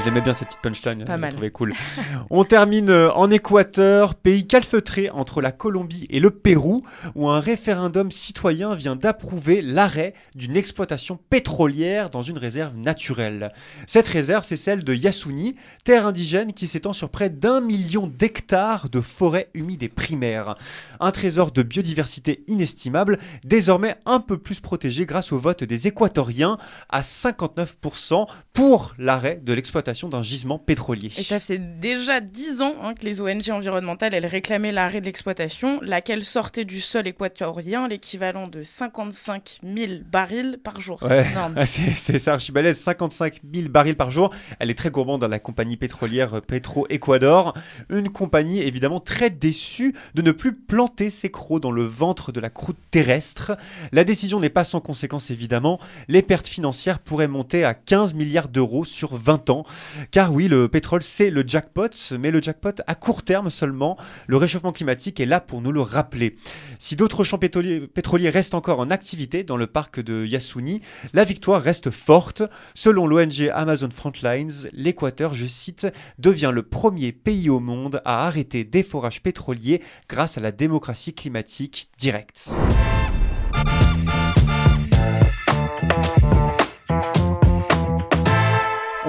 Je 0.00 0.06
l'aimais 0.06 0.22
bien 0.22 0.32
cette 0.32 0.48
petite 0.48 0.62
punchline, 0.62 1.04
Pas 1.04 1.16
je 1.16 1.20
mal. 1.20 1.30
trouvais 1.32 1.50
cool. 1.50 1.74
On 2.30 2.42
termine 2.44 2.88
euh, 2.88 3.12
en 3.12 3.30
Équateur, 3.30 4.14
pays 4.14 4.46
calfeutré 4.46 5.10
entre 5.10 5.42
la 5.42 5.52
Colombie 5.52 6.06
et 6.08 6.20
le 6.20 6.30
Pérou, 6.30 6.82
où 7.14 7.28
un 7.28 7.38
référendum 7.38 8.10
citoyen 8.10 8.74
vient 8.74 8.96
d'approuver 8.96 9.60
l'arrêt 9.60 10.14
d'une 10.34 10.56
exploitation 10.56 11.18
pétrolière 11.28 12.08
dans 12.08 12.22
une 12.22 12.38
réserve 12.38 12.76
naturelle. 12.78 13.52
Cette 13.86 14.08
réserve, 14.08 14.42
c'est 14.42 14.56
celle 14.56 14.84
de 14.84 14.94
Yasuni, 14.94 15.54
terre 15.84 16.06
indigène 16.06 16.54
qui 16.54 16.66
s'étend 16.66 16.94
sur 16.94 17.10
près 17.10 17.28
d'un 17.28 17.60
million 17.60 18.06
d'hectares 18.06 18.88
de 18.88 19.02
forêts 19.02 19.50
humides 19.52 19.82
et 19.82 19.90
primaires. 19.90 20.54
Un 21.00 21.10
trésor 21.10 21.52
de 21.52 21.62
biodiversité 21.62 22.42
inestimable, 22.46 23.18
désormais 23.44 23.96
un 24.06 24.20
peu 24.20 24.38
plus 24.38 24.60
protégé 24.60 25.04
grâce 25.04 25.30
au 25.30 25.38
vote 25.38 25.62
des 25.62 25.88
Équatoriens 25.88 26.56
à 26.88 27.02
59% 27.02 28.26
pour 28.54 28.94
l'arrêt 28.98 29.42
de 29.44 29.52
l'exploitation 29.52 29.89
d'un 30.08 30.22
gisement 30.22 30.58
pétrolier. 30.58 31.10
Et 31.18 31.22
ça 31.22 31.38
faisait 31.40 31.58
déjà 31.58 32.20
10 32.20 32.62
ans 32.62 32.74
hein, 32.82 32.94
que 32.94 33.04
les 33.04 33.20
ONG 33.20 33.50
environnementales 33.50 34.14
elles 34.14 34.26
réclamaient 34.26 34.72
l'arrêt 34.72 35.00
de 35.00 35.06
l'exploitation, 35.06 35.80
laquelle 35.82 36.24
sortait 36.24 36.64
du 36.64 36.80
sol 36.80 37.06
équatorien 37.06 37.88
l'équivalent 37.88 38.46
de 38.48 38.62
55 38.62 39.58
000 39.62 39.92
barils 40.10 40.58
par 40.62 40.80
jour. 40.80 40.98
C'est 41.02 41.08
Ouais. 41.08 41.26
énorme. 41.30 41.54
Ah, 41.56 41.66
c'est 41.66 42.18
ça, 42.18 42.34
archibalaise, 42.34 42.78
55 42.78 43.40
000 43.54 43.68
barils 43.68 43.96
par 43.96 44.10
jour. 44.10 44.30
Elle 44.58 44.70
est 44.70 44.74
très 44.74 44.90
gourmande 44.90 45.20
dans 45.20 45.28
la 45.28 45.38
compagnie 45.38 45.76
pétrolière 45.76 46.34
euh, 46.34 46.40
Petro 46.40 46.86
Ecuador. 46.90 47.54
Une 47.88 48.08
compagnie 48.10 48.60
évidemment 48.60 49.00
très 49.00 49.30
déçue 49.30 49.94
de 50.14 50.22
ne 50.22 50.32
plus 50.32 50.52
planter 50.52 51.10
ses 51.10 51.30
crocs 51.30 51.60
dans 51.62 51.70
le 51.72 51.84
ventre 51.84 52.32
de 52.32 52.40
la 52.40 52.50
croûte 52.50 52.76
terrestre. 52.90 53.56
La 53.92 54.04
décision 54.04 54.40
n'est 54.40 54.48
pas 54.50 54.64
sans 54.64 54.80
conséquence 54.80 55.30
évidemment. 55.30 55.78
Les 56.08 56.22
pertes 56.22 56.46
financières 56.46 56.98
pourraient 56.98 57.28
monter 57.28 57.64
à 57.64 57.74
15 57.74 58.14
milliards 58.14 58.48
d'euros 58.48 58.84
sur 58.84 59.16
20 59.16 59.50
ans. 59.50 59.64
Car 60.10 60.32
oui, 60.32 60.48
le 60.48 60.68
pétrole, 60.68 61.02
c'est 61.02 61.30
le 61.30 61.44
jackpot, 61.46 61.88
mais 62.18 62.30
le 62.30 62.40
jackpot 62.40 62.82
à 62.86 62.94
court 62.94 63.22
terme 63.22 63.50
seulement. 63.50 63.96
Le 64.26 64.36
réchauffement 64.36 64.72
climatique 64.72 65.20
est 65.20 65.26
là 65.26 65.40
pour 65.40 65.60
nous 65.62 65.72
le 65.72 65.80
rappeler. 65.80 66.36
Si 66.78 66.96
d'autres 66.96 67.24
champs 67.24 67.38
pétroliers, 67.38 68.30
restent 68.30 68.54
encore 68.54 68.80
en 68.80 68.90
activité 68.90 69.42
dans 69.42 69.56
le 69.56 69.66
parc 69.66 70.00
de 70.00 70.24
Yasuni, 70.24 70.80
la 71.12 71.24
victoire 71.24 71.62
reste 71.62 71.90
forte. 71.90 72.42
Selon 72.74 73.06
l'ONG 73.06 73.50
Amazon 73.54 73.90
Frontlines, 73.94 74.68
l'Équateur, 74.72 75.34
je 75.34 75.46
cite, 75.46 75.86
devient 76.18 76.50
le 76.52 76.62
premier 76.62 77.12
pays 77.12 77.50
au 77.50 77.60
monde 77.60 78.02
à 78.04 78.26
arrêter 78.26 78.64
des 78.64 78.82
forages 78.82 79.22
pétroliers 79.22 79.82
grâce 80.08 80.38
à 80.38 80.40
la 80.40 80.52
démocratie 80.52 81.14
climatique 81.14 81.90
directe. 81.98 82.50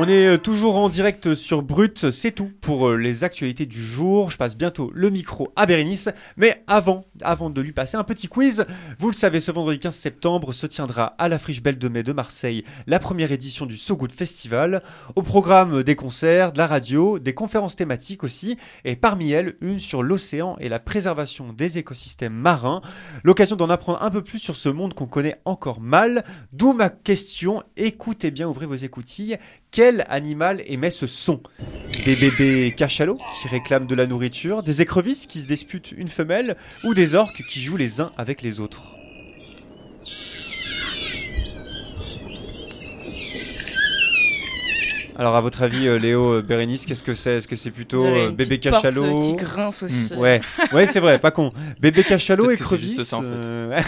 On 0.04 0.08
est 0.08 0.26
euh, 0.26 0.38
toujours 0.40 0.78
en 0.78 0.90
direct 0.90 1.36
sur 1.36 1.62
Brut, 1.62 2.10
c'est 2.10 2.32
tout 2.32 2.50
pour 2.60 2.90
euh, 2.90 2.96
les 2.96 3.24
actualités 3.24 3.68
du 3.68 3.86
jour. 3.86 4.32
Je 4.32 4.38
passe 4.38 4.58
bientôt 4.58 4.90
le 4.96 5.12
micro 5.12 5.54
à 5.56 5.68
Bérénice, 5.68 6.10
mais 6.38 6.64
avant, 6.66 7.02
avant 7.22 7.52
de 7.52 7.62
lui 7.62 7.72
passer 7.72 7.98
un 7.98 8.04
petit 8.04 8.28
quiz, 8.28 8.66
vous 8.98 9.12
le 9.12 9.16
savez, 9.16 9.40
ce 9.40 9.52
vendredi 9.52 9.78
15 9.78 9.94
septembre 9.94 10.54
se 10.54 10.66
tiendra 10.66 11.14
à 11.20 11.30
la 11.30 11.38
Friche 11.38 11.62
Belle 11.62 11.78
de 11.78 11.88
Mai 11.88 12.02
de 12.02 12.14
Marseille 12.14 12.64
la 12.88 12.98
première 12.98 13.32
édition 13.32 13.68
du 13.68 13.78
So 13.78 13.96
Good 13.96 14.12
Festival. 14.12 14.82
Au 15.16 15.22
programme 15.22 15.84
des 15.84 15.96
concerts, 15.96 16.52
de 16.52 16.58
la 16.58 16.66
radio, 16.66 17.20
des 17.20 17.36
conférences 17.36 17.76
thématiques 17.76 18.24
aussi, 18.24 18.58
et 18.86 18.96
parmi 18.96 19.30
elles 19.30 19.56
une 19.62 19.80
sur 19.80 20.02
l'océan 20.02 20.58
et 20.60 20.68
la 20.68 20.80
préservation 20.80 21.54
des 21.54 21.78
écosystèmes 21.78 22.34
marins. 22.34 22.82
L'occasion 23.24 23.56
d'en 23.56 23.70
apprendre 23.70 24.02
un 24.02 24.10
peu 24.10 24.24
plus 24.24 24.40
sur 24.40 24.56
ce 24.56 24.70
monde 24.70 24.96
qu'on 24.96 25.06
connaît 25.06 25.40
encore 25.46 25.80
mal. 25.80 26.24
D'où 26.54 26.74
ma 26.74 26.90
question, 26.90 27.62
écoutez 27.78 28.32
bien, 28.32 28.48
ouvrez 28.48 28.66
vos 28.66 28.74
écoutilles. 28.74 29.38
Animal 30.08 30.62
émet 30.66 30.92
ce 30.92 31.08
son. 31.08 31.42
Des 32.06 32.16
bébés 32.16 32.74
cachalots 32.78 33.20
qui 33.42 33.48
réclament 33.50 33.88
de 33.88 33.96
la 33.96 34.08
nourriture, 34.08 34.64
des 34.64 34.82
écrevisses 34.82 35.28
qui 35.28 35.40
se 35.40 35.48
disputent 35.48 35.92
une 35.92 36.08
femelle, 36.08 36.56
ou 36.86 36.94
des 36.94 37.16
orques 37.16 37.44
qui 37.50 37.62
jouent 37.62 37.78
les 37.78 38.00
uns 38.00 38.12
avec 38.18 38.42
les 38.42 38.62
autres 38.62 39.01
Alors, 45.18 45.36
à 45.36 45.42
votre 45.42 45.62
avis, 45.62 45.88
euh, 45.88 45.98
Léo, 45.98 46.34
euh, 46.36 46.42
Bérénice, 46.42 46.86
qu'est-ce 46.86 47.04
que 47.04 47.14
c'est? 47.14 47.38
Est-ce 47.38 47.48
que 47.48 47.56
c'est 47.56 47.72
plutôt 47.72 48.06
J'avais 48.06 48.20
euh, 48.22 48.30
une 48.30 48.36
bébé 48.36 48.58
petite 48.58 48.72
porte, 48.72 48.84
cachalot? 48.84 49.22
qui 49.22 49.34
grince 49.44 49.84
aussi. 49.84 50.14
Hmm, 50.16 50.20
Ouais, 50.20 50.42
ouais 50.74 50.86
c'est 50.86 51.00
vrai, 51.00 51.20
pas 51.20 51.32
con. 51.32 51.50
Bébé 51.80 52.04
cachalot, 52.04 52.46
Peut-être 52.48 52.70
que 52.70 52.76
c'est 52.78 52.82
juste 52.82 53.04
ça, 53.04 53.18
en 53.18 53.22
fait. 53.22 53.28
euh. 53.28 53.82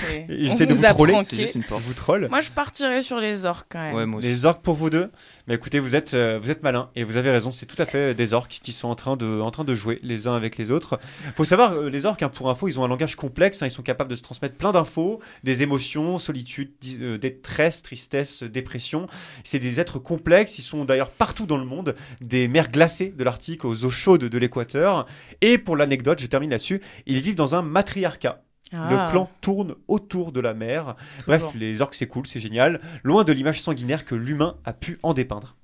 On 0.52 0.56
de 0.56 0.74
vous 0.74 0.86
a 0.86 0.90
troller. 0.90 1.14
C'est 1.24 1.38
juste 1.38 1.56
une 1.56 1.64
porte. 1.64 1.82
Vous 1.84 1.94
troll. 1.94 2.28
Moi, 2.30 2.42
je 2.42 2.50
partirais 2.50 3.02
sur 3.02 3.20
les 3.20 3.46
orques 3.46 3.68
quand 3.72 3.80
même. 3.82 3.96
Ouais, 3.96 4.06
moi 4.06 4.20
aussi. 4.20 4.28
Les 4.28 4.46
orques 4.46 4.62
pour 4.62 4.76
vous 4.76 4.90
deux? 4.90 5.10
Mais 5.48 5.56
écoutez, 5.56 5.80
vous 5.80 5.94
êtes, 5.96 6.14
euh, 6.14 6.40
vous 6.42 6.52
êtes 6.52 6.64
malins 6.64 6.90
et 6.96 7.04
vous 7.04 7.18
avez 7.18 7.30
raison, 7.30 7.52
c'est 7.52 7.66
tout 7.66 7.82
à 7.82 7.86
fait 7.86 8.14
des 8.14 8.34
orques 8.34 8.60
qui 8.64 8.72
sont 8.72 8.88
en 8.88 8.96
train 8.96 9.18
de, 9.18 9.42
en 9.42 9.52
train 9.52 9.66
de 9.66 9.76
jouer 9.76 10.00
les 10.02 10.26
uns 10.26 10.36
avec 10.36 10.58
les 10.58 10.72
autres. 10.72 11.00
faut 11.36 11.44
savoir, 11.44 11.74
euh, 11.74 11.90
les 11.90 12.06
orques, 12.06 12.24
hein, 12.24 12.30
pour 12.30 12.50
info, 12.50 12.70
ils 12.70 12.80
ont 12.80 12.86
un 12.86 12.88
langage 12.88 13.18
complexe, 13.18 13.62
hein, 13.62 13.66
ils 13.68 13.72
sont 13.72 13.82
capables 13.82 14.10
de 14.10 14.16
se 14.16 14.22
transmettre 14.22 14.56
plein 14.56 14.72
d'infos, 14.72 15.20
des 15.44 15.62
émotions, 15.62 16.18
solitude, 16.18 16.72
euh, 17.02 17.18
détresse, 17.18 17.82
tristesse, 17.82 18.44
dépression. 18.44 19.08
C'est 19.44 19.60
des 19.60 19.82
êtres 19.82 20.00
complexes, 20.00 20.60
ils 20.60 20.64
sont 20.64 20.86
d'ailleurs 20.86 21.10
partout 21.24 21.46
dans 21.46 21.56
le 21.58 21.64
monde, 21.64 21.96
des 22.20 22.50
mers 22.50 22.70
glacées 22.70 23.08
de 23.18 23.24
l'Arctique 23.24 23.64
aux 23.64 23.86
eaux 23.86 23.90
chaudes 23.90 24.26
de 24.26 24.38
l'Équateur. 24.38 25.06
Et 25.40 25.58
pour 25.58 25.78
l'anecdote, 25.78 26.20
je 26.22 26.28
termine 26.28 26.50
là-dessus, 26.50 26.82
ils 27.06 27.22
vivent 27.22 27.36
dans 27.36 27.56
un 27.56 27.62
matriarcat. 27.62 28.42
Ah, 28.74 28.90
Le 28.92 29.10
clan 29.10 29.30
tourne 29.40 29.76
autour 29.88 30.34
de 30.34 30.42
la 30.42 30.54
mer. 30.54 30.98
toujours. 31.20 31.24
Bref, 31.28 31.44
les 31.56 31.82
orques, 31.82 31.94
c'est 31.94 32.08
cool, 32.08 32.28
c'est 32.28 32.42
génial. 32.42 32.82
Loin 33.04 33.24
de 33.24 33.32
l'image 33.32 33.62
sanguinaire 33.62 34.04
que 34.04 34.16
l'humain 34.16 34.58
a 34.66 34.74
pu 34.74 35.00
en 35.02 35.14
dépeindre. 35.14 35.56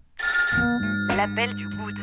L'appel 1.18 1.54
du 1.54 1.66
good. 1.68 1.96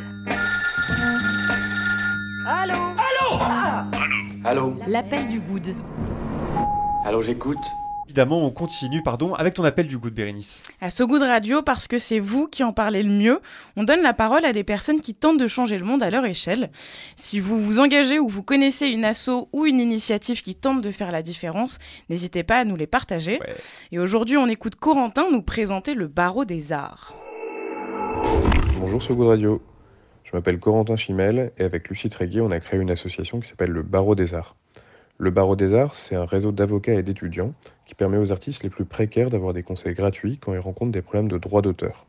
Allô? 4.44 4.74
L'appel 4.86 5.28
du 5.28 5.40
good. 5.40 5.74
Allô, 7.06 7.22
j'écoute 7.22 7.56
Évidemment, 8.16 8.46
on 8.46 8.50
continue, 8.50 9.02
pardon, 9.02 9.34
avec 9.34 9.52
ton 9.52 9.64
appel 9.64 9.86
du 9.86 9.98
goût 9.98 10.08
de 10.08 10.14
Bérénice. 10.14 10.62
À 10.80 10.88
So 10.88 11.06
Good 11.06 11.20
Radio, 11.20 11.60
parce 11.60 11.86
que 11.86 11.98
c'est 11.98 12.18
vous 12.18 12.48
qui 12.48 12.64
en 12.64 12.72
parlez 12.72 13.02
le 13.02 13.10
mieux, 13.10 13.40
on 13.76 13.84
donne 13.84 14.00
la 14.00 14.14
parole 14.14 14.46
à 14.46 14.54
des 14.54 14.64
personnes 14.64 15.02
qui 15.02 15.12
tentent 15.12 15.38
de 15.38 15.46
changer 15.46 15.76
le 15.76 15.84
monde 15.84 16.02
à 16.02 16.08
leur 16.08 16.24
échelle. 16.24 16.70
Si 17.16 17.40
vous 17.40 17.62
vous 17.62 17.78
engagez 17.78 18.18
ou 18.18 18.26
vous 18.26 18.42
connaissez 18.42 18.88
une 18.88 19.04
asso 19.04 19.50
ou 19.52 19.66
une 19.66 19.80
initiative 19.80 20.40
qui 20.40 20.54
tente 20.54 20.80
de 20.80 20.90
faire 20.92 21.12
la 21.12 21.20
différence, 21.20 21.78
n'hésitez 22.08 22.42
pas 22.42 22.58
à 22.58 22.64
nous 22.64 22.76
les 22.76 22.86
partager. 22.86 23.38
Ouais. 23.38 23.54
Et 23.92 23.98
aujourd'hui, 23.98 24.38
on 24.38 24.46
écoute 24.46 24.76
Corentin 24.76 25.26
nous 25.30 25.42
présenter 25.42 25.92
le 25.92 26.06
barreau 26.06 26.46
des 26.46 26.72
arts. 26.72 27.14
Bonjour 28.80 29.02
sur 29.02 29.14
Good 29.14 29.28
Radio. 29.28 29.62
Je 30.24 30.30
m'appelle 30.32 30.58
Corentin 30.58 30.96
Chimel 30.96 31.52
et 31.58 31.64
avec 31.64 31.90
Lucie 31.90 32.08
Tréguier, 32.08 32.40
on 32.40 32.50
a 32.50 32.60
créé 32.60 32.80
une 32.80 32.90
association 32.90 33.40
qui 33.40 33.48
s'appelle 33.50 33.72
le 33.72 33.82
Barreau 33.82 34.14
des 34.14 34.32
Arts. 34.32 34.56
Le 35.18 35.30
Barreau 35.30 35.56
des 35.56 35.72
Arts, 35.72 35.94
c'est 35.94 36.14
un 36.14 36.26
réseau 36.26 36.52
d'avocats 36.52 36.92
et 36.92 37.02
d'étudiants 37.02 37.54
qui 37.86 37.94
permet 37.94 38.18
aux 38.18 38.32
artistes 38.32 38.62
les 38.64 38.68
plus 38.68 38.84
précaires 38.84 39.30
d'avoir 39.30 39.54
des 39.54 39.62
conseils 39.62 39.94
gratuits 39.94 40.36
quand 40.36 40.52
ils 40.52 40.58
rencontrent 40.58 40.92
des 40.92 41.00
problèmes 41.00 41.28
de 41.28 41.38
droit 41.38 41.62
d'auteur. 41.62 42.04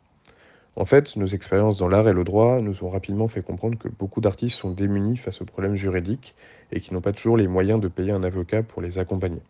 En 0.75 0.83
fait, 0.83 1.15
nos 1.15 1.25
expériences 1.25 1.77
dans 1.77 1.87
l'art 1.87 2.09
et 2.09 2.13
le 2.13 2.25
droit 2.25 2.59
nous 2.59 2.83
ont 2.83 2.89
rapidement 2.89 3.29
fait 3.29 3.41
comprendre 3.41 3.77
que 3.77 3.87
beaucoup 3.87 4.19
d'artistes 4.19 4.57
sont 4.57 4.71
démunis 4.71 5.15
face 5.15 5.41
aux 5.41 5.45
problèmes 5.45 5.75
juridiques 5.75 6.35
et 6.73 6.81
qui 6.81 6.93
n'ont 6.93 6.99
pas 6.99 7.13
toujours 7.13 7.37
les 7.37 7.47
moyens 7.47 7.79
de 7.79 7.87
payer 7.87 8.11
un 8.11 8.23
avocat 8.23 8.61
pour 8.61 8.81
les 8.81 8.97
accompagner. 8.97 9.41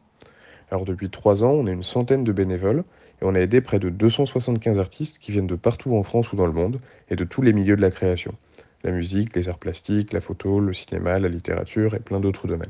Alors 0.69 0.85
depuis 0.85 1.09
trois 1.09 1.43
ans, 1.43 1.53
on 1.53 1.65
est 1.65 1.73
une 1.73 1.81
centaine 1.81 2.23
de 2.23 2.31
bénévoles 2.31 2.83
et 3.23 3.25
on 3.25 3.33
a 3.33 3.39
aidé 3.39 3.59
près 3.61 3.79
de 3.79 3.89
275 3.89 4.77
artistes 4.77 5.17
qui 5.17 5.31
viennent 5.31 5.47
de 5.47 5.55
partout 5.55 5.95
en 5.95 6.03
France 6.03 6.31
ou 6.31 6.35
dans 6.35 6.45
le 6.45 6.53
monde 6.53 6.79
et 7.09 7.15
de 7.15 7.23
tous 7.23 7.41
les 7.41 7.53
milieux 7.53 7.75
de 7.75 7.81
la 7.81 7.89
création. 7.89 8.35
La 8.83 8.91
musique, 8.91 9.35
les 9.35 9.49
arts 9.49 9.57
plastiques, 9.57 10.13
la 10.13 10.21
photo, 10.21 10.59
le 10.59 10.73
cinéma, 10.73 11.17
la 11.17 11.27
littérature 11.27 11.95
et 11.95 11.99
plein 11.99 12.19
d'autres 12.19 12.47
domaines. 12.47 12.69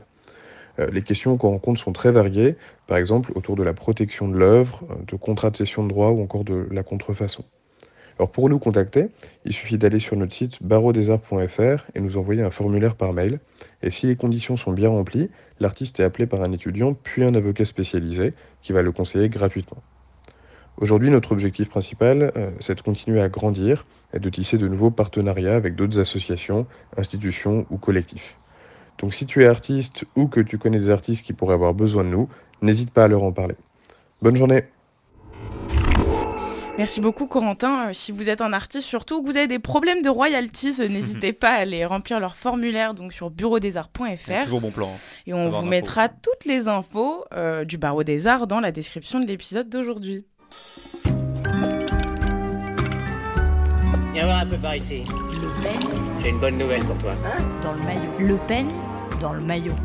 Euh, 0.79 0.87
les 0.91 1.01
questions 1.01 1.37
qu'on 1.37 1.51
rencontre 1.51 1.79
sont 1.79 1.93
très 1.93 2.11
variées, 2.11 2.55
par 2.87 2.97
exemple 2.97 3.31
autour 3.35 3.55
de 3.55 3.63
la 3.63 3.73
protection 3.73 4.27
de 4.27 4.37
l'œuvre, 4.37 4.83
euh, 4.91 4.95
de 5.07 5.15
contrats 5.15 5.49
de 5.49 5.57
cession 5.57 5.83
de 5.83 5.89
droit 5.89 6.09
ou 6.09 6.21
encore 6.21 6.43
de 6.43 6.67
la 6.71 6.83
contrefaçon. 6.83 7.43
Alors 8.19 8.31
pour 8.31 8.49
nous 8.49 8.57
contacter, 8.57 9.09
il 9.45 9.53
suffit 9.53 9.77
d'aller 9.77 9.99
sur 9.99 10.15
notre 10.17 10.33
site 10.33 10.63
barreaudesarts.fr 10.63 11.85
et 11.93 11.99
nous 11.99 12.17
envoyer 12.17 12.41
un 12.41 12.49
formulaire 12.49 12.95
par 12.95 13.13
mail. 13.13 13.39
Et 13.83 13.91
si 13.91 14.07
les 14.07 14.15
conditions 14.15 14.57
sont 14.57 14.71
bien 14.71 14.89
remplies, 14.89 15.29
l'artiste 15.59 15.99
est 15.99 16.03
appelé 16.03 16.25
par 16.25 16.41
un 16.41 16.51
étudiant 16.51 16.93
puis 16.95 17.23
un 17.23 17.35
avocat 17.35 17.65
spécialisé 17.65 18.33
qui 18.63 18.73
va 18.73 18.81
le 18.81 18.91
conseiller 18.91 19.29
gratuitement. 19.29 19.83
Aujourd'hui, 20.79 21.09
notre 21.09 21.31
objectif 21.31 21.69
principal, 21.69 22.31
euh, 22.35 22.51
c'est 22.59 22.75
de 22.75 22.81
continuer 22.81 23.21
à 23.21 23.29
grandir 23.29 23.85
et 24.13 24.19
de 24.19 24.29
tisser 24.29 24.57
de 24.57 24.67
nouveaux 24.67 24.91
partenariats 24.91 25.55
avec 25.55 25.75
d'autres 25.75 25.99
associations, 25.99 26.65
institutions 26.97 27.65
ou 27.69 27.77
collectifs. 27.77 28.37
Donc 28.99 29.13
si 29.13 29.25
tu 29.25 29.43
es 29.43 29.47
artiste 29.47 30.05
ou 30.15 30.27
que 30.27 30.39
tu 30.39 30.57
connais 30.57 30.79
des 30.79 30.89
artistes 30.89 31.25
qui 31.25 31.33
pourraient 31.33 31.53
avoir 31.53 31.73
besoin 31.73 32.03
de 32.03 32.09
nous, 32.09 32.27
n'hésite 32.61 32.91
pas 32.91 33.03
à 33.05 33.07
leur 33.07 33.23
en 33.23 33.31
parler. 33.31 33.55
Bonne 34.21 34.35
journée 34.35 34.63
Merci 36.77 37.01
beaucoup 37.01 37.25
Corentin. 37.25 37.87
Euh, 37.87 37.93
Si 37.93 38.11
vous 38.11 38.29
êtes 38.29 38.39
un 38.41 38.53
artiste 38.53 38.85
surtout, 38.87 39.21
que 39.23 39.27
vous 39.27 39.35
avez 39.37 39.47
des 39.47 39.57
problèmes 39.57 40.03
de 40.03 40.09
royalties, 40.09 40.75
euh, 40.79 40.87
n'hésitez 40.87 41.33
pas 41.33 41.49
à 41.49 41.55
aller 41.61 41.83
remplir 41.85 42.19
leur 42.19 42.35
formulaire 42.35 42.93
donc 42.93 43.13
sur 43.13 43.31
bureaudesarts.fr 43.31 44.43
Toujours 44.43 44.61
bon 44.61 44.69
plan. 44.71 44.87
hein. 44.87 44.97
et 45.25 45.33
on 45.33 45.49
vous 45.49 45.65
mettra 45.65 46.07
toutes 46.07 46.45
les 46.45 46.67
infos 46.67 47.25
euh, 47.33 47.65
du 47.65 47.77
barreau 47.79 48.03
des 48.03 48.27
arts 48.27 48.45
dans 48.45 48.59
la 48.59 48.71
description 48.71 49.19
de 49.19 49.25
l'épisode 49.25 49.69
d'aujourd'hui. 49.69 50.25
Viens 54.13 54.25
voir 54.25 54.39
un 54.41 54.45
peu 54.45 54.57
par 54.57 54.75
ici. 54.75 55.01
J'ai 56.21 56.29
une 56.29 56.39
bonne 56.39 56.57
nouvelle 56.59 56.83
pour 56.83 56.97
toi. 56.99 57.13
dans 57.63 57.73
le 57.73 57.79
maillot. 57.79 58.11
Le 58.19 58.37
peigne 58.47 58.69
dans 59.19 59.33
le 59.33 59.41
maillot. 59.41 59.75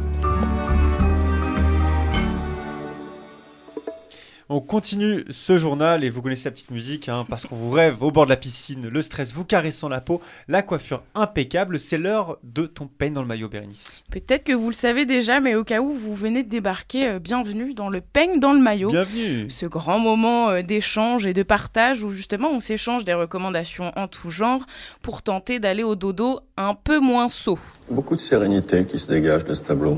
On 4.54 4.60
continue 4.60 5.24
ce 5.30 5.56
journal 5.56 6.04
et 6.04 6.10
vous 6.10 6.20
connaissez 6.20 6.44
la 6.44 6.50
petite 6.50 6.70
musique 6.70 7.08
hein, 7.08 7.24
parce 7.26 7.46
qu'on 7.46 7.56
vous 7.56 7.70
rêve 7.70 8.02
au 8.02 8.10
bord 8.10 8.26
de 8.26 8.28
la 8.28 8.36
piscine, 8.36 8.86
le 8.86 9.00
stress 9.00 9.32
vous 9.32 9.46
caressant 9.46 9.88
la 9.88 10.02
peau, 10.02 10.20
la 10.46 10.60
coiffure 10.60 11.02
impeccable. 11.14 11.80
C'est 11.80 11.96
l'heure 11.96 12.36
de 12.42 12.66
ton 12.66 12.86
peigne 12.86 13.14
dans 13.14 13.22
le 13.22 13.26
maillot, 13.26 13.48
Bérénice. 13.48 14.04
Peut-être 14.10 14.44
que 14.44 14.52
vous 14.52 14.66
le 14.66 14.74
savez 14.74 15.06
déjà, 15.06 15.40
mais 15.40 15.54
au 15.54 15.64
cas 15.64 15.80
où 15.80 15.94
vous 15.94 16.14
venez 16.14 16.42
de 16.42 16.50
débarquer, 16.50 17.08
euh, 17.08 17.18
bienvenue 17.18 17.72
dans 17.72 17.88
le 17.88 18.02
peigne 18.02 18.40
dans 18.40 18.52
le 18.52 18.58
maillot. 18.58 18.90
Bienvenue. 18.90 19.48
Ce 19.48 19.64
grand 19.64 19.98
moment 19.98 20.50
euh, 20.50 20.60
d'échange 20.60 21.26
et 21.26 21.32
de 21.32 21.42
partage 21.42 22.02
où 22.02 22.10
justement 22.10 22.50
on 22.50 22.60
s'échange 22.60 23.04
des 23.04 23.14
recommandations 23.14 23.90
en 23.96 24.06
tout 24.06 24.30
genre 24.30 24.66
pour 25.00 25.22
tenter 25.22 25.60
d'aller 25.60 25.82
au 25.82 25.94
dodo 25.94 26.40
un 26.58 26.74
peu 26.74 27.00
moins 27.00 27.30
saut. 27.30 27.58
Beaucoup 27.90 28.16
de 28.16 28.20
sérénité 28.20 28.84
qui 28.84 28.98
se 28.98 29.08
dégage 29.08 29.46
de 29.46 29.54
ce 29.54 29.64
tableau. 29.64 29.96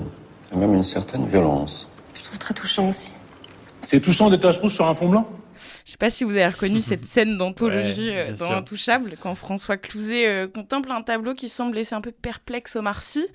Et 0.53 0.57
même 0.57 0.75
une 0.75 0.85
certaine 0.85 1.27
violence. 1.27 1.91
Je 2.15 2.23
trouve 2.23 2.39
très 2.39 2.55
touchant 2.55 2.91
aussi. 2.91 3.15
C'est 3.85 4.01
touchant 4.01 4.31
des 4.31 4.41
taches 4.41 4.59
rouges 4.59 4.75
sur 4.75 4.87
un 4.87 4.95
fond 4.95 5.09
blanc 5.09 5.29
Je 5.85 5.93
sais 5.93 5.97
pas 5.97 6.11
si 6.11 6.25
vous 6.25 6.33
avez 6.33 6.47
reconnu 6.47 6.81
cette 6.81 7.05
scène 7.05 7.37
d'anthologie 7.37 8.09
Ouais, 8.11 8.29
euh, 8.29 8.33
dans 8.33 8.47
sûr. 8.47 8.57
Intouchable, 8.57 9.17
quand 9.21 9.35
François 9.35 9.77
Clouzet 9.77 10.27
euh, 10.27 10.49
contemple 10.49 10.91
un 10.91 11.03
tableau 11.03 11.35
qui 11.35 11.49
semble 11.49 11.77
laisser 11.77 11.95
un 11.95 12.01
peu 12.01 12.13
perplexe 12.13 12.77
Omar 12.77 13.03
Sy. 13.03 13.27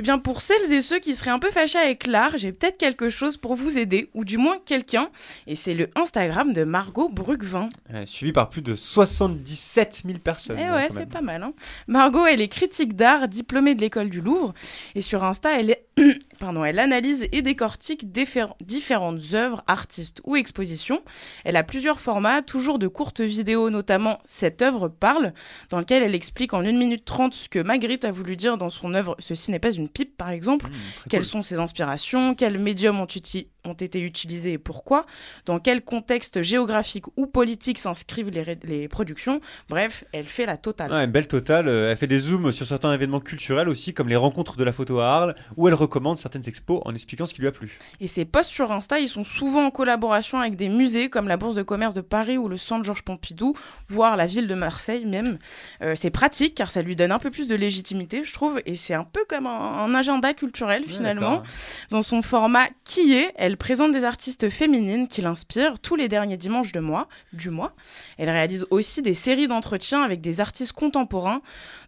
Eh 0.00 0.02
bien, 0.02 0.20
pour 0.20 0.42
celles 0.42 0.72
et 0.72 0.80
ceux 0.80 1.00
qui 1.00 1.16
seraient 1.16 1.32
un 1.32 1.40
peu 1.40 1.50
fâchés 1.50 1.80
avec 1.80 2.06
l'art, 2.06 2.38
j'ai 2.38 2.52
peut-être 2.52 2.78
quelque 2.78 3.08
chose 3.08 3.36
pour 3.36 3.56
vous 3.56 3.78
aider, 3.78 4.10
ou 4.14 4.24
du 4.24 4.38
moins 4.38 4.58
quelqu'un, 4.64 5.10
et 5.48 5.56
c'est 5.56 5.74
le 5.74 5.90
Instagram 5.96 6.52
de 6.52 6.62
Margot 6.62 7.08
Brugvin. 7.08 7.68
Euh, 7.92 8.06
suivi 8.06 8.30
par 8.32 8.48
plus 8.48 8.62
de 8.62 8.76
77 8.76 10.02
000 10.06 10.20
personnes. 10.20 10.56
Eh 10.56 10.68
euh, 10.68 10.74
ouais, 10.76 10.88
c'est 10.92 11.08
pas 11.08 11.20
mal. 11.20 11.42
Hein. 11.42 11.52
Margot, 11.88 12.26
elle 12.26 12.40
est 12.40 12.46
critique 12.46 12.94
d'art, 12.94 13.26
diplômée 13.26 13.74
de 13.74 13.80
l'école 13.80 14.08
du 14.08 14.20
Louvre, 14.20 14.54
et 14.94 15.02
sur 15.02 15.24
Insta, 15.24 15.58
elle, 15.58 15.70
est... 15.70 15.84
Pardon, 16.38 16.64
elle 16.64 16.78
analyse 16.78 17.26
et 17.32 17.42
décortique 17.42 18.06
diffé- 18.06 18.54
différentes 18.60 19.34
œuvres, 19.34 19.64
artistes 19.66 20.20
ou 20.22 20.36
expositions. 20.36 21.02
Elle 21.42 21.56
a 21.56 21.64
plusieurs 21.64 21.98
formats, 21.98 22.42
toujours 22.42 22.78
de 22.78 22.86
courtes 22.86 23.20
vidéos, 23.20 23.68
notamment 23.68 24.20
Cette 24.24 24.62
œuvre 24.62 24.86
parle, 24.86 25.32
dans 25.70 25.80
lequel 25.80 26.04
elle 26.04 26.14
explique 26.14 26.54
en 26.54 26.60
1 26.60 26.70
minute 26.78 27.04
30 27.04 27.34
ce 27.34 27.48
que 27.48 27.58
Magritte 27.58 28.04
a 28.04 28.12
voulu 28.12 28.36
dire 28.36 28.56
dans 28.58 28.70
son 28.70 28.94
œuvre 28.94 29.16
Ceci 29.18 29.50
n'est 29.50 29.58
pas 29.58 29.72
une 29.72 29.87
pipe, 29.88 30.16
par 30.16 30.30
exemple. 30.30 30.66
Mmh, 30.66 31.08
Quelles 31.08 31.20
cool. 31.20 31.28
sont 31.28 31.42
ses 31.42 31.58
inspirations? 31.58 32.34
Quels 32.34 32.58
médiums 32.58 33.00
ont, 33.00 33.06
été 33.06 34.00
utilisés 34.00 34.52
et 34.52 34.58
pourquoi? 34.58 35.04
Dans 35.44 35.58
quel 35.58 35.82
contexte 35.82 36.42
géographique 36.42 37.04
ou 37.16 37.26
politique 37.26 37.78
s'inscrivent 37.78 38.30
les, 38.30 38.88
productions? 38.88 39.40
Bref, 39.68 40.04
elle 40.12 40.26
fait 40.26 40.46
la 40.46 40.56
totale. 40.56 40.92
Ouais, 40.92 41.04
une 41.04 41.10
belle 41.10 41.28
totale. 41.28 41.68
Euh, 41.68 41.90
Elle 41.90 41.96
fait 41.96 42.06
des 42.06 42.18
zooms 42.18 42.52
sur 42.52 42.66
certains 42.66 42.92
événements 42.92 43.20
culturels 43.20 43.68
aussi, 43.68 43.94
comme 43.94 44.08
les 44.08 44.16
rencontres 44.16 44.56
de 44.56 44.64
la 44.64 44.72
photo 44.72 45.00
à 45.00 45.08
Arles, 45.08 45.34
où 45.56 45.68
elle 45.68 45.74
recommande 45.74 46.16
certaines 46.16 46.46
expos 46.46 46.80
en 46.84 46.94
expliquant 46.94 47.26
ce 47.26 47.34
qui 47.34 47.40
lui 47.40 47.48
a 47.48 47.52
plu. 47.52 47.78
Et 48.00 48.08
ses 48.08 48.24
posts 48.24 48.50
sur 48.50 48.72
Insta, 48.72 48.98
ils 49.00 49.08
sont 49.08 49.24
souvent 49.24 49.66
en 49.66 49.70
collaboration 49.70 50.40
avec 50.40 50.56
des 50.56 50.68
musées 50.68 51.10
comme 51.10 51.28
la 51.28 51.36
Bourse 51.36 51.56
de 51.56 51.62
commerce 51.62 51.94
de 51.94 52.00
Paris 52.00 52.38
ou 52.38 52.48
le 52.48 52.56
Centre 52.56 52.84
Georges 52.84 53.02
Pompidou, 53.02 53.54
voire 53.88 54.16
la 54.16 54.26
ville 54.26 54.46
de 54.46 54.54
Marseille 54.54 55.06
même. 55.06 55.38
Euh, 55.82 55.94
c'est 55.96 56.10
pratique 56.10 56.54
car 56.54 56.70
ça 56.70 56.82
lui 56.82 56.96
donne 56.96 57.12
un 57.12 57.18
peu 57.18 57.30
plus 57.30 57.48
de 57.48 57.54
légitimité, 57.54 58.24
je 58.24 58.32
trouve, 58.32 58.60
et 58.66 58.74
c'est 58.74 58.94
un 58.94 59.04
peu 59.04 59.24
comme 59.28 59.46
un, 59.46 59.77
un 59.78 59.94
agenda 59.94 60.34
culturel 60.34 60.84
finalement. 60.84 61.36
d'accord. 61.36 61.46
Dans 61.90 62.02
son 62.02 62.22
format 62.22 62.68
Qui 62.84 63.14
est, 63.14 63.32
elle 63.36 63.56
présente 63.56 63.92
des 63.92 64.04
artistes 64.04 64.50
féminines 64.50 65.08
qui 65.08 65.22
l'inspirent 65.22 65.78
tous 65.78 65.96
les 65.96 66.08
derniers 66.08 66.36
dimanches 66.36 66.72
de 66.72 66.80
mois, 66.80 67.08
du 67.32 67.50
mois. 67.50 67.74
Elle 68.16 68.30
réalise 68.30 68.66
aussi 68.70 69.02
des 69.02 69.14
séries 69.14 69.48
d'entretiens 69.48 70.02
avec 70.02 70.20
des 70.20 70.40
artistes 70.40 70.72
contemporains 70.72 71.38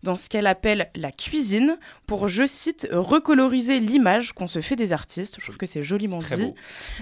dans 0.02 0.16
ce 0.16 0.28
qu'elle 0.28 0.46
appelle 0.46 0.90
la 0.94 1.12
cuisine 1.12 1.78
pour, 2.06 2.28
je 2.28 2.46
cite, 2.46 2.88
recoloriser 2.90 3.80
l'image 3.80 4.32
qu'on 4.32 4.48
se 4.48 4.60
fait 4.60 4.76
des 4.76 4.92
artistes. 4.92 5.36
Je 5.38 5.44
trouve 5.44 5.56
que 5.56 5.66
c'est 5.66 5.82
joliment 5.82 6.20
dit. 6.36 6.54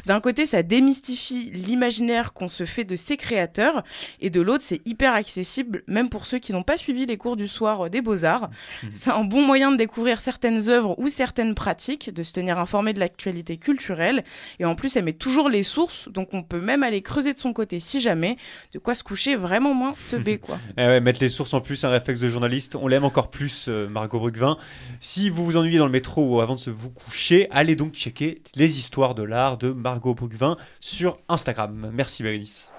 D'un 0.06 0.20
côté, 0.20 0.46
ça 0.46 0.62
démystifie 0.62 1.50
l'imaginaire 1.52 2.32
qu'on 2.32 2.48
se 2.48 2.64
fait 2.64 2.84
de 2.84 2.96
ses 2.96 3.16
créateurs, 3.16 3.82
et 4.20 4.30
de 4.30 4.40
l'autre, 4.40 4.64
c'est 4.64 4.86
hyper 4.86 5.14
accessible, 5.14 5.82
même 5.86 6.08
pour 6.08 6.26
ceux 6.26 6.38
qui 6.38 6.52
n'ont 6.52 6.62
pas 6.62 6.76
suivi 6.76 7.06
les 7.06 7.16
cours 7.16 7.36
du 7.36 7.48
soir 7.48 7.86
euh, 7.86 7.88
des 7.88 8.00
beaux-arts. 8.00 8.50
C'est 8.90 9.10
un 9.10 9.24
bon 9.24 9.42
moyen 9.42 9.70
de 9.70 9.76
découvrir 9.76 10.20
certaines 10.20 10.68
œuvres 10.68 10.77
ou 10.98 11.08
certaines 11.08 11.54
pratiques, 11.54 12.12
de 12.12 12.22
se 12.22 12.32
tenir 12.32 12.58
informé 12.58 12.92
de 12.92 13.00
l'actualité 13.00 13.56
culturelle, 13.56 14.24
et 14.58 14.64
en 14.64 14.74
plus, 14.74 14.96
elle 14.96 15.04
met 15.04 15.12
toujours 15.12 15.48
les 15.48 15.62
sources, 15.62 16.08
donc 16.08 16.28
on 16.32 16.42
peut 16.42 16.60
même 16.60 16.82
aller 16.82 17.02
creuser 17.02 17.34
de 17.34 17.38
son 17.38 17.52
côté 17.52 17.80
si 17.80 18.00
jamais, 18.00 18.36
de 18.72 18.78
quoi 18.78 18.94
se 18.94 19.02
coucher 19.02 19.36
vraiment 19.36 19.74
moins 19.74 19.94
teubé, 20.10 20.38
quoi. 20.38 20.58
Eh 20.76 20.82
ouais, 20.82 21.00
mettre 21.00 21.20
les 21.20 21.28
sources 21.28 21.54
en 21.54 21.60
plus, 21.60 21.84
un 21.84 21.90
réflexe 21.90 22.20
de 22.20 22.28
journaliste, 22.28 22.76
on 22.76 22.88
l'aime 22.88 23.04
encore 23.04 23.30
plus, 23.30 23.66
euh, 23.68 23.88
Margot 23.88 24.18
Brugvin. 24.18 24.56
Si 25.00 25.30
vous 25.30 25.44
vous 25.44 25.56
ennuyez 25.56 25.78
dans 25.78 25.86
le 25.86 25.92
métro 25.92 26.22
ou 26.24 26.40
avant 26.40 26.54
de 26.54 26.60
se 26.60 26.70
vous 26.70 26.90
coucher, 26.90 27.48
allez 27.50 27.76
donc 27.76 27.94
checker 27.94 28.42
les 28.56 28.78
histoires 28.78 29.14
de 29.14 29.22
l'art 29.22 29.58
de 29.58 29.72
Margot 29.72 30.14
Brugvin 30.14 30.56
sur 30.80 31.18
Instagram. 31.28 31.90
Merci 31.92 32.22
Bérénice. 32.22 32.72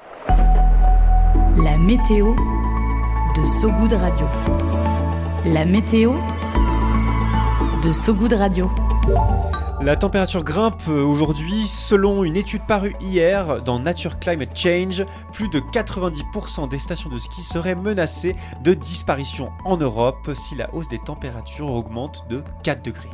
La 1.64 1.78
météo 1.78 2.36
de 3.36 3.46
Sogoud 3.46 3.94
Radio. 3.94 4.28
La 5.46 5.66
météo 5.66 6.14
de 7.90 7.94
Sogoud 7.94 8.34
Radio. 8.34 8.70
La 9.82 9.96
température 9.96 10.44
grimpe 10.44 10.88
aujourd'hui 10.88 11.66
selon 11.66 12.24
une 12.24 12.36
étude 12.36 12.62
parue 12.68 12.96
hier 13.02 13.64
dans 13.64 13.80
Nature 13.80 14.20
Climate 14.20 14.56
Change. 14.56 15.04
Plus 15.34 15.50
de 15.50 15.60
90% 15.60 16.70
des 16.70 16.78
stations 16.78 17.10
de 17.10 17.18
ski 17.18 17.42
seraient 17.42 17.74
menacées 17.74 18.36
de 18.62 18.76
disparition 18.76 19.50
en 19.66 19.78
Europe 19.78 20.30
si 20.36 20.54
la 20.54 20.72
hausse 20.76 20.88
des 20.90 21.00
températures 21.00 21.72
augmente 21.72 22.26
de 22.30 22.44
4 22.62 22.84
degrés. 22.84 23.10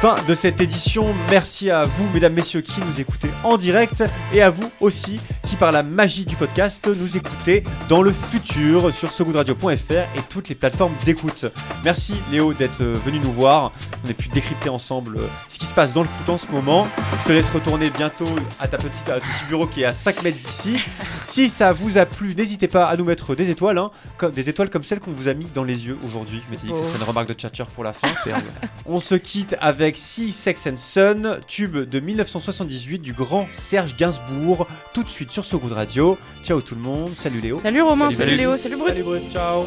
Fin 0.00 0.14
de 0.28 0.34
cette 0.34 0.60
édition. 0.60 1.14
Merci 1.30 1.70
à 1.70 1.80
vous, 1.82 2.06
mesdames, 2.12 2.34
messieurs, 2.34 2.60
qui 2.60 2.80
nous 2.82 3.00
écoutez 3.00 3.28
en 3.44 3.56
direct 3.56 4.04
et 4.30 4.42
à 4.42 4.50
vous 4.50 4.70
aussi 4.78 5.18
qui, 5.46 5.56
par 5.56 5.72
la 5.72 5.82
magie 5.82 6.26
du 6.26 6.36
podcast, 6.36 6.86
nous 6.86 7.16
écoutez 7.16 7.64
dans 7.88 8.02
le 8.02 8.12
futur 8.12 8.92
sur 8.92 9.10
sogoodradio.fr 9.10 9.92
et 9.92 10.22
toutes 10.28 10.50
les 10.50 10.54
plateformes 10.54 10.92
d'écoute. 11.06 11.46
Merci 11.82 12.14
Léo 12.30 12.52
d'être 12.52 12.82
venu 12.82 13.20
nous 13.20 13.32
voir. 13.32 13.72
On 14.04 14.10
a 14.10 14.12
pu 14.12 14.28
décrypter 14.28 14.68
ensemble 14.68 15.16
euh, 15.16 15.28
ce 15.48 15.58
qui 15.58 15.64
se 15.64 15.72
passe 15.72 15.94
dans 15.94 16.02
le 16.02 16.08
foot 16.08 16.28
en 16.28 16.36
ce 16.36 16.46
moment. 16.48 16.86
Je 17.20 17.28
te 17.28 17.32
laisse 17.32 17.48
retourner 17.48 17.88
bientôt 17.88 18.28
à 18.60 18.68
ta 18.68 18.76
petite, 18.76 19.08
à 19.08 19.14
ton 19.14 19.20
petit 19.20 19.44
bureau 19.48 19.66
qui 19.66 19.80
est 19.80 19.86
à 19.86 19.94
5 19.94 20.22
mètres 20.22 20.38
d'ici. 20.38 20.78
Si 21.24 21.48
ça 21.48 21.72
vous 21.72 21.96
a 21.96 22.04
plu, 22.04 22.34
n'hésitez 22.34 22.68
pas 22.68 22.86
à 22.86 22.96
nous 22.96 23.04
mettre 23.04 23.34
des 23.34 23.50
étoiles, 23.50 23.78
hein, 23.78 23.90
comme, 24.18 24.32
des 24.32 24.50
étoiles 24.50 24.68
comme 24.68 24.84
celles 24.84 25.00
qu'on 25.00 25.12
vous 25.12 25.28
a 25.28 25.34
mis 25.34 25.46
dans 25.54 25.64
les 25.64 25.86
yeux 25.86 25.96
aujourd'hui. 26.04 26.42
Je 26.44 26.50
m'étais 26.50 26.66
dit 26.66 26.72
que 26.72 26.78
ce 26.78 26.84
serait 26.84 26.98
une 26.98 27.04
remarque 27.04 27.28
de 27.28 27.34
Tchatcher 27.34 27.64
pour 27.74 27.82
la 27.82 27.92
fin. 27.92 28.08
On 28.86 29.00
se 29.00 29.14
quitte 29.14 29.56
avec 29.60 29.85
Sea 29.94 30.30
Sex 30.30 30.66
and 30.66 30.76
Son, 30.76 31.38
tube 31.46 31.76
de 31.76 32.00
1978 32.00 32.98
du 32.98 33.12
grand 33.12 33.46
Serge 33.52 33.96
Gainsbourg, 33.96 34.66
tout 34.92 35.04
de 35.04 35.08
suite 35.08 35.30
sur 35.30 35.44
So 35.44 35.58
Good 35.58 35.72
Radio. 35.72 36.18
Ciao 36.42 36.60
tout 36.60 36.74
le 36.74 36.80
monde, 36.80 37.14
salut 37.14 37.40
Léo. 37.40 37.60
Salut 37.62 37.82
Romain, 37.82 38.10
salut 38.10 38.36
Léo, 38.36 38.56
salut 38.56 38.76
Brut. 38.76 38.88
Salut 38.88 39.04
Brut, 39.04 39.30
ciao. 39.30 39.66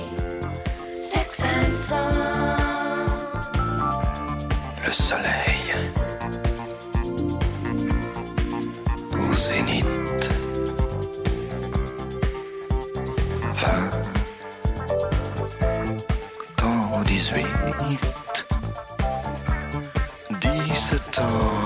Sex 0.89 1.41
and 1.43 1.73
Sun. 1.73 1.97
Le 4.85 4.91
soleil 4.91 5.75
au 9.13 9.33
zénith. 9.33 9.98
Oh. 21.21 21.58